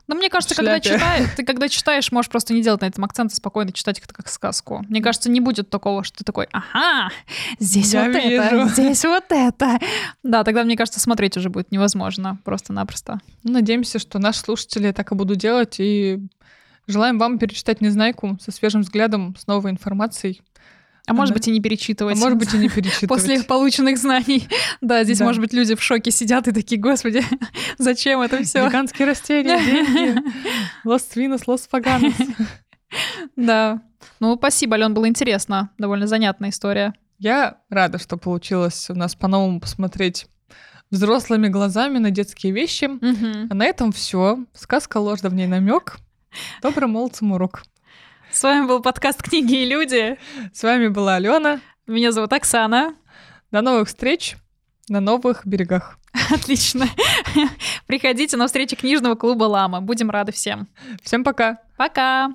ну, 0.07 0.16
мне 0.16 0.28
кажется, 0.28 0.54
когда 0.54 0.80
читаешь, 0.80 1.28
ты 1.37 1.44
когда 1.44 1.68
читаешь, 1.68 2.12
можешь 2.12 2.30
просто 2.30 2.52
не 2.52 2.62
делать 2.62 2.83
на 2.83 2.87
этом 2.87 3.04
акцент 3.04 3.33
и 3.33 3.35
спокойно 3.35 3.72
читать 3.72 3.98
это 3.98 4.12
как 4.12 4.28
сказку. 4.28 4.85
Мне 4.88 5.00
кажется, 5.00 5.30
не 5.30 5.40
будет 5.40 5.70
такого, 5.70 6.04
что 6.04 6.18
ты 6.18 6.24
такой, 6.24 6.46
ага, 6.52 7.11
здесь 7.59 7.94
Я 7.94 8.04
вот 8.04 8.14
вижу. 8.14 8.42
это, 8.42 8.68
здесь 8.68 9.04
вот 9.04 9.24
это. 9.30 9.78
Да, 10.22 10.44
тогда, 10.44 10.64
мне 10.64 10.76
кажется, 10.76 11.00
смотреть 11.00 11.37
уже 11.38 11.48
будет 11.48 11.72
невозможно 11.72 12.38
просто-напросто. 12.44 13.20
Надеемся, 13.44 13.98
что 13.98 14.18
наши 14.18 14.40
слушатели 14.40 14.92
так 14.92 15.11
и 15.11 15.14
будут 15.14 15.38
делать, 15.38 15.76
и 15.78 16.20
Желаем 16.87 17.18
вам 17.18 17.38
перечитать 17.38 17.81
«Незнайку» 17.81 18.38
со 18.40 18.53
свежим 18.53 18.83
взглядом, 18.83 19.35
с 19.38 19.47
новой 19.47 19.70
информацией. 19.70 20.42
А 21.07 21.11
Она... 21.11 21.20
может 21.20 21.35
быть 21.35 21.49
и 21.49 21.51
не 21.51 21.61
перечитывать. 21.61 22.16
А 22.16 22.20
может 22.20 22.38
быть 22.38 22.53
и 22.55 22.59
не 22.59 22.68
перечитывать. 22.75 23.09
После 23.09 23.42
полученных 23.42 23.99
знаний. 23.99 24.49
Да, 24.81 25.05
здесь, 25.05 25.18
да. 25.18 25.25
может 25.25 25.40
быть, 25.40 25.53
люди 25.53 25.75
в 25.75 25.83
шоке 25.83 26.11
сидят 26.11 26.47
и 26.49 26.53
такие, 26.53 26.81
господи, 26.81 27.23
зачем 27.79 28.20
это 28.20 28.42
все? 28.42 28.66
Гигантские 28.66 29.09
растения, 29.09 29.59
деньги. 29.59 30.23
Лос 30.85 31.09
Винус, 31.14 31.47
Лос 31.47 31.66
Фаганус. 31.70 32.14
Да. 33.37 33.83
Ну, 34.20 34.37
спасибо, 34.37 34.77
Ален, 34.77 34.94
было 34.94 35.09
интересно. 35.09 35.70
Довольно 35.79 36.07
занятная 36.07 36.51
история. 36.51 36.94
Я 37.18 37.59
рада, 37.70 37.99
что 37.99 38.16
получилось 38.16 38.90
у 38.90 38.94
нас 38.94 39.14
по-новому 39.14 39.61
посмотреть 39.61 40.27
взрослыми 40.90 41.49
глазами 41.49 41.99
на 41.99 42.11
детские 42.11 42.53
вещи. 42.53 42.85
Угу. 42.85 43.49
А 43.51 43.55
на 43.55 43.64
этом 43.64 43.92
все. 43.92 44.44
Сказка 44.53 44.99
ложь, 44.99 45.20
в 45.20 45.35
ней 45.35 45.47
намек. 45.47 45.97
Добрым 46.62 46.90
молодцам 46.90 47.33
урок. 47.33 47.62
С 48.31 48.42
вами 48.42 48.66
был 48.66 48.81
подкаст 48.83 49.23
«Книги 49.23 49.62
и 49.62 49.66
люди». 49.66 50.18
С 50.53 50.62
вами 50.62 50.88
была 50.88 51.16
Алена. 51.16 51.61
Меня 51.87 52.12
зовут 52.12 52.33
Оксана. 52.33 52.94
До 53.51 53.61
новых 53.61 53.88
встреч 53.88 54.37
на 54.88 55.01
новых 55.01 55.47
берегах. 55.47 55.99
Отлично. 56.33 56.87
Приходите 57.87 58.37
на 58.37 58.47
встречи 58.47 58.77
книжного 58.77 59.14
клуба 59.14 59.44
«Лама». 59.44 59.81
Будем 59.81 60.11
рады 60.11 60.33
всем. 60.33 60.68
Всем 61.03 61.25
пока. 61.25 61.59
Пока. 61.76 62.35